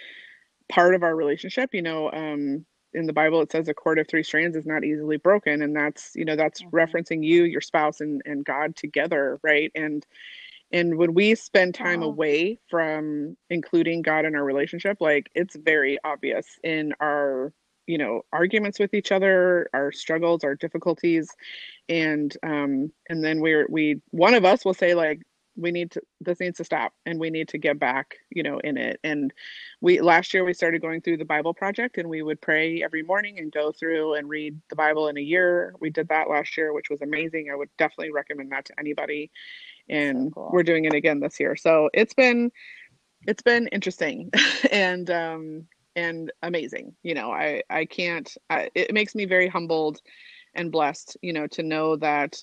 part 0.69 0.95
of 0.95 1.03
our 1.03 1.15
relationship 1.15 1.75
you 1.75 1.83
know 1.83 2.11
um 2.13 2.65
in 2.95 3.07
the 3.07 3.13
Bible 3.13 3.43
it 3.43 3.51
says 3.51 3.69
a 3.69 3.75
cord 3.75 3.99
of 3.99 4.07
three 4.09 4.23
strands 4.23 4.57
is 4.57 4.67
not 4.67 4.85
easily 4.85 5.17
broken, 5.17 5.63
and 5.63 5.75
that's 5.77 6.13
you 6.15 6.25
know 6.25 6.37
that's 6.37 6.63
mm-hmm. 6.63 6.77
referencing 6.77 7.25
you, 7.25 7.45
your 7.45 7.61
spouse, 7.61 8.01
and 8.01 8.23
and 8.25 8.45
God 8.45 8.77
together, 8.77 9.39
right? 9.43 9.71
And 9.75 10.07
and 10.73 10.97
when 10.97 11.15
we 11.15 11.35
spend 11.35 11.75
time 11.75 12.01
wow. 12.01 12.07
away 12.07 12.59
from 12.71 13.37
including 13.51 14.03
God 14.03 14.25
in 14.25 14.35
our 14.35 14.45
relationship, 14.45 14.99
like 15.01 15.31
it's 15.35 15.57
very 15.57 15.99
obvious 16.05 16.47
in 16.63 16.95
our 17.01 17.53
you 17.87 17.99
know 17.99 18.23
arguments 18.33 18.79
with 18.79 18.95
each 18.95 19.13
other, 19.13 19.69
our 19.75 19.93
struggles, 19.93 20.45
our 20.45 20.55
difficulties, 20.55 21.29
and 21.89 22.37
um 22.43 22.93
and 23.09 23.23
then 23.25 23.41
we're 23.41 23.67
we 23.69 24.01
one 24.11 24.35
of 24.35 24.45
us 24.45 24.65
will 24.65 24.75
say 24.75 24.95
like 24.95 25.23
we 25.57 25.71
need 25.71 25.91
to 25.93 26.01
this 26.21 26.41
needs 26.41 26.57
to 26.59 26.65
stop 26.65 26.93
and 27.07 27.21
we 27.21 27.31
need 27.31 27.47
to 27.49 27.59
get 27.59 27.79
back 27.79 28.17
you 28.31 28.43
know 28.43 28.59
in 28.61 28.77
it. 28.77 28.99
And 29.05 29.33
we 29.81 30.01
last 30.01 30.35
year 30.35 30.45
we 30.45 30.55
started 30.55 30.83
going 30.83 31.01
through 31.01 31.19
the 31.19 31.25
bible 31.25 31.55
project 31.55 31.99
and 31.99 32.09
we 32.09 32.23
would 32.23 32.41
pray 32.41 32.83
every 32.83 33.03
morning 33.03 33.39
and 33.39 33.53
go 33.53 33.71
through 33.71 34.15
and 34.15 34.29
read 34.29 34.59
the 34.71 34.77
bible 34.77 35.09
in 35.09 35.17
a 35.17 35.23
year. 35.23 35.75
We 35.81 35.91
did 35.91 36.09
that 36.09 36.29
last 36.29 36.57
year 36.57 36.73
which 36.73 36.91
was 36.91 37.03
amazing. 37.03 37.51
I 37.53 37.57
would 37.57 37.71
definitely 37.79 38.13
recommend 38.13 38.51
that 38.53 38.65
to 38.67 38.81
anybody. 38.81 39.31
And 39.89 40.29
so 40.29 40.35
cool. 40.35 40.51
we're 40.53 40.63
doing 40.63 40.87
it 40.87 40.95
again 40.95 41.21
this 41.21 41.39
year. 41.39 41.57
So 41.57 41.91
it's 41.93 42.15
been 42.15 42.51
it's 43.27 43.43
been 43.43 43.69
interesting. 43.69 44.31
And 44.71 45.09
um 45.11 45.67
and 45.97 46.33
amazing 46.43 46.95
you 47.03 47.15
know 47.15 47.31
i 47.31 47.63
i 47.71 47.85
can't 47.85 48.37
I, 48.51 48.71
it 48.75 48.93
makes 48.93 49.15
me 49.15 49.25
very 49.25 49.49
humbled 49.49 50.01
and 50.55 50.73
blessed 50.73 51.17
you 51.23 51.33
know 51.33 51.47
to 51.49 51.63
know 51.63 51.97
that 51.97 52.43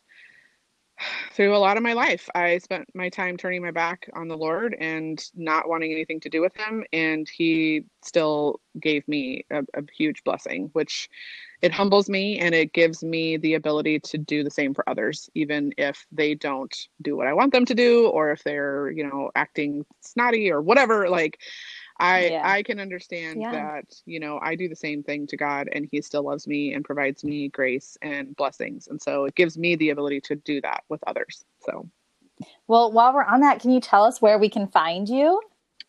through 1.33 1.55
a 1.55 1.57
lot 1.57 1.77
of 1.77 1.83
my 1.83 1.93
life. 1.93 2.29
I 2.35 2.57
spent 2.57 2.89
my 2.93 3.09
time 3.09 3.37
turning 3.37 3.61
my 3.61 3.71
back 3.71 4.09
on 4.13 4.27
the 4.27 4.37
Lord 4.37 4.75
and 4.79 5.23
not 5.35 5.67
wanting 5.67 5.91
anything 5.91 6.19
to 6.21 6.29
do 6.29 6.41
with 6.41 6.55
Him. 6.55 6.83
And 6.93 7.29
He 7.29 7.85
still 8.03 8.59
gave 8.79 9.07
me 9.07 9.45
a, 9.51 9.59
a, 9.75 9.83
huge 9.95 10.23
blessing, 10.23 10.69
which 10.73 11.09
it 11.61 11.71
humbles 11.71 12.09
me 12.09 12.39
and 12.39 12.55
it 12.55 12.73
gives 12.73 13.03
me 13.03 13.37
the 13.37 13.53
ability 13.53 13.99
to 13.99 14.17
do 14.17 14.43
the 14.43 14.49
same 14.49 14.73
for 14.73 14.87
others, 14.89 15.29
even 15.35 15.73
if 15.77 16.05
they 16.11 16.33
don't 16.33 16.75
do 17.01 17.15
what 17.15 17.27
I 17.27 17.33
want 17.33 17.53
them 17.53 17.65
to 17.65 17.75
do 17.75 18.07
or 18.07 18.31
if 18.31 18.43
they're, 18.43 18.89
you 18.91 19.07
know, 19.07 19.31
acting 19.35 19.85
snotty 20.01 20.51
or 20.51 20.61
whatever. 20.61 21.09
Like, 21.09 21.39
I 22.01 22.29
yeah. 22.29 22.41
I 22.43 22.63
can 22.63 22.79
understand 22.79 23.41
yeah. 23.41 23.51
that, 23.51 23.93
you 24.05 24.19
know, 24.19 24.39
I 24.41 24.55
do 24.55 24.67
the 24.67 24.75
same 24.75 25.03
thing 25.03 25.27
to 25.27 25.37
God 25.37 25.69
and 25.71 25.87
he 25.91 26.01
still 26.01 26.23
loves 26.23 26.47
me 26.47 26.73
and 26.73 26.83
provides 26.83 27.23
me 27.23 27.47
grace 27.49 27.95
and 28.01 28.35
blessings. 28.35 28.87
And 28.87 28.99
so 28.99 29.25
it 29.25 29.35
gives 29.35 29.55
me 29.55 29.75
the 29.75 29.91
ability 29.91 30.19
to 30.21 30.35
do 30.35 30.61
that 30.61 30.83
with 30.89 31.03
others. 31.05 31.45
So 31.59 31.87
Well, 32.67 32.91
while 32.91 33.13
we're 33.13 33.23
on 33.23 33.41
that, 33.41 33.59
can 33.61 33.69
you 33.69 33.79
tell 33.79 34.03
us 34.03 34.19
where 34.19 34.39
we 34.39 34.49
can 34.49 34.67
find 34.67 35.07
you? 35.07 35.39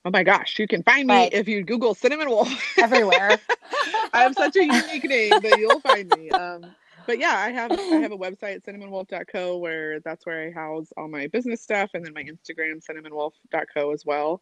Oh 0.05 0.11
my 0.11 0.23
gosh, 0.23 0.59
you 0.59 0.69
can 0.69 0.83
find 0.83 1.09
me 1.09 1.31
if 1.33 1.49
you 1.49 1.63
Google 1.63 1.95
Cinnamon 1.95 2.29
Wolf. 2.29 2.53
Everywhere. 2.77 3.39
I 4.13 4.23
have 4.23 4.35
such 4.35 4.57
a 4.57 4.65
unique 4.65 5.05
name 5.05 5.41
that 5.41 5.59
you'll 5.59 5.81
find 5.81 6.15
me. 6.15 6.31
Um, 6.31 6.75
but 7.07 7.19
yeah, 7.19 7.37
I 7.37 7.51
have 7.51 7.73
I 7.73 7.77
have 8.01 8.13
a 8.13 8.19
website 8.19 8.65
cinnamonwolf.co 8.65 9.59
where 9.59 10.01
that's 10.01 10.27
where 10.27 10.49
I 10.49 10.53
house 10.53 10.89
all 10.97 11.09
my 11.09 11.27
business 11.29 11.63
stuff, 11.63 11.91
and 11.95 12.05
then 12.05 12.15
my 12.15 12.25
Instagram 12.25 12.83
cinnamonwolf.co 12.85 13.93
as 13.93 14.05
well. 14.05 14.41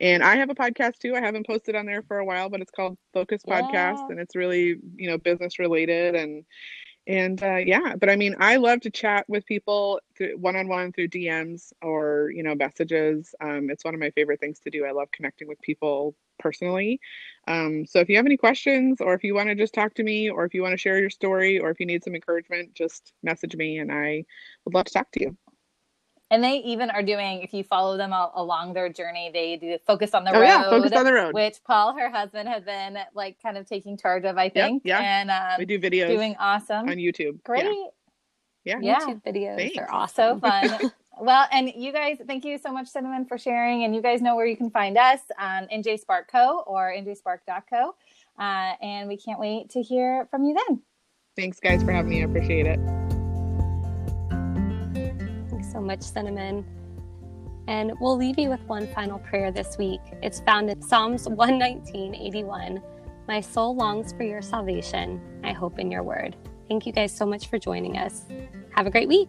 And 0.00 0.22
I 0.22 0.36
have 0.36 0.50
a 0.50 0.54
podcast 0.54 0.98
too. 0.98 1.14
I 1.14 1.20
haven't 1.20 1.46
posted 1.46 1.74
on 1.74 1.86
there 1.86 2.02
for 2.02 2.18
a 2.18 2.24
while, 2.24 2.48
but 2.48 2.60
it's 2.60 2.70
called 2.70 2.98
Focus 3.12 3.42
yeah. 3.46 3.60
Podcast, 3.60 4.10
and 4.10 4.20
it's 4.20 4.36
really 4.36 4.76
you 4.96 5.08
know 5.08 5.18
business 5.18 5.58
related 5.58 6.14
and 6.14 6.44
and 7.08 7.42
uh, 7.42 7.56
yeah 7.56 7.96
but 7.96 8.10
i 8.10 8.14
mean 8.14 8.36
i 8.38 8.56
love 8.56 8.80
to 8.80 8.90
chat 8.90 9.24
with 9.28 9.44
people 9.46 9.98
one-on-one 10.36 10.92
through 10.92 11.08
dms 11.08 11.72
or 11.82 12.30
you 12.34 12.42
know 12.42 12.54
messages 12.54 13.34
um, 13.40 13.70
it's 13.70 13.84
one 13.84 13.94
of 13.94 14.00
my 14.00 14.10
favorite 14.10 14.38
things 14.38 14.60
to 14.60 14.70
do 14.70 14.84
i 14.84 14.92
love 14.92 15.08
connecting 15.10 15.48
with 15.48 15.60
people 15.62 16.14
personally 16.38 17.00
um, 17.48 17.84
so 17.86 17.98
if 17.98 18.08
you 18.08 18.16
have 18.16 18.26
any 18.26 18.36
questions 18.36 19.00
or 19.00 19.14
if 19.14 19.24
you 19.24 19.34
want 19.34 19.48
to 19.48 19.54
just 19.54 19.74
talk 19.74 19.94
to 19.94 20.04
me 20.04 20.30
or 20.30 20.44
if 20.44 20.54
you 20.54 20.62
want 20.62 20.72
to 20.72 20.78
share 20.78 21.00
your 21.00 21.10
story 21.10 21.58
or 21.58 21.70
if 21.70 21.80
you 21.80 21.86
need 21.86 22.04
some 22.04 22.14
encouragement 22.14 22.72
just 22.74 23.12
message 23.22 23.56
me 23.56 23.78
and 23.78 23.90
i 23.90 24.22
would 24.64 24.74
love 24.74 24.84
to 24.84 24.92
talk 24.92 25.10
to 25.10 25.20
you 25.20 25.36
and 26.30 26.44
they 26.44 26.56
even 26.58 26.90
are 26.90 27.02
doing, 27.02 27.40
if 27.40 27.54
you 27.54 27.64
follow 27.64 27.96
them 27.96 28.12
all, 28.12 28.32
along 28.34 28.74
their 28.74 28.88
journey, 28.90 29.30
they 29.32 29.56
do 29.56 29.78
focus 29.86 30.12
on 30.12 30.24
the 30.24 30.30
oh, 30.30 30.40
road. 30.40 30.46
Yeah, 30.46 30.62
focus 30.68 30.92
on 30.92 31.04
the 31.04 31.12
road. 31.12 31.34
Which 31.34 31.56
Paul, 31.64 31.96
her 31.96 32.10
husband, 32.10 32.48
had 32.48 32.64
been 32.64 32.98
like 33.14 33.40
kind 33.42 33.56
of 33.56 33.66
taking 33.66 33.96
charge 33.96 34.24
of, 34.24 34.36
I 34.36 34.50
think. 34.50 34.82
Yep, 34.84 35.00
yeah. 35.00 35.20
And 35.20 35.30
um, 35.30 35.58
we 35.58 35.64
do 35.64 35.78
videos. 35.78 36.08
Doing 36.08 36.36
awesome. 36.38 36.88
On 36.88 36.96
YouTube. 36.96 37.42
Great. 37.44 37.64
Yeah. 38.64 38.78
yeah. 38.80 38.98
YouTube 39.00 39.22
videos 39.24 39.56
Thanks. 39.56 39.78
are 39.78 39.90
awesome. 39.90 40.40
So 40.40 40.48
fun. 40.48 40.92
well, 41.20 41.46
and 41.50 41.72
you 41.74 41.92
guys, 41.92 42.18
thank 42.26 42.44
you 42.44 42.58
so 42.58 42.72
much, 42.72 42.88
Cinnamon, 42.88 43.24
for 43.24 43.38
sharing. 43.38 43.84
And 43.84 43.94
you 43.94 44.02
guys 44.02 44.20
know 44.20 44.36
where 44.36 44.46
you 44.46 44.56
can 44.56 44.70
find 44.70 44.98
us 44.98 45.20
on 45.38 45.66
NJ 45.68 45.98
Spark 45.98 46.30
Co. 46.30 46.62
or 46.66 46.92
njspark.co. 46.92 47.94
Uh, 48.38 48.74
and 48.82 49.08
we 49.08 49.16
can't 49.16 49.40
wait 49.40 49.70
to 49.70 49.82
hear 49.82 50.28
from 50.30 50.44
you 50.44 50.56
then. 50.68 50.82
Thanks, 51.36 51.58
guys, 51.58 51.82
for 51.82 51.92
having 51.92 52.10
me. 52.10 52.20
I 52.20 52.24
appreciate 52.24 52.66
it 52.66 53.07
so 55.70 55.80
much 55.80 56.02
cinnamon. 56.02 56.64
And 57.66 57.92
we'll 58.00 58.16
leave 58.16 58.38
you 58.38 58.48
with 58.48 58.62
one 58.62 58.86
final 58.94 59.18
prayer 59.18 59.50
this 59.52 59.76
week. 59.78 60.00
It's 60.22 60.40
found 60.40 60.70
in 60.70 60.80
Psalms 60.80 61.28
119, 61.28 62.14
81. 62.14 62.82
My 63.28 63.40
soul 63.40 63.76
longs 63.76 64.12
for 64.14 64.22
your 64.22 64.40
salvation. 64.40 65.20
I 65.44 65.52
hope 65.52 65.78
in 65.78 65.90
your 65.90 66.02
word. 66.02 66.34
Thank 66.68 66.86
you 66.86 66.92
guys 66.92 67.12
so 67.12 67.26
much 67.26 67.48
for 67.48 67.58
joining 67.58 67.98
us. 67.98 68.24
Have 68.74 68.86
a 68.86 68.90
great 68.90 69.08
week. 69.08 69.28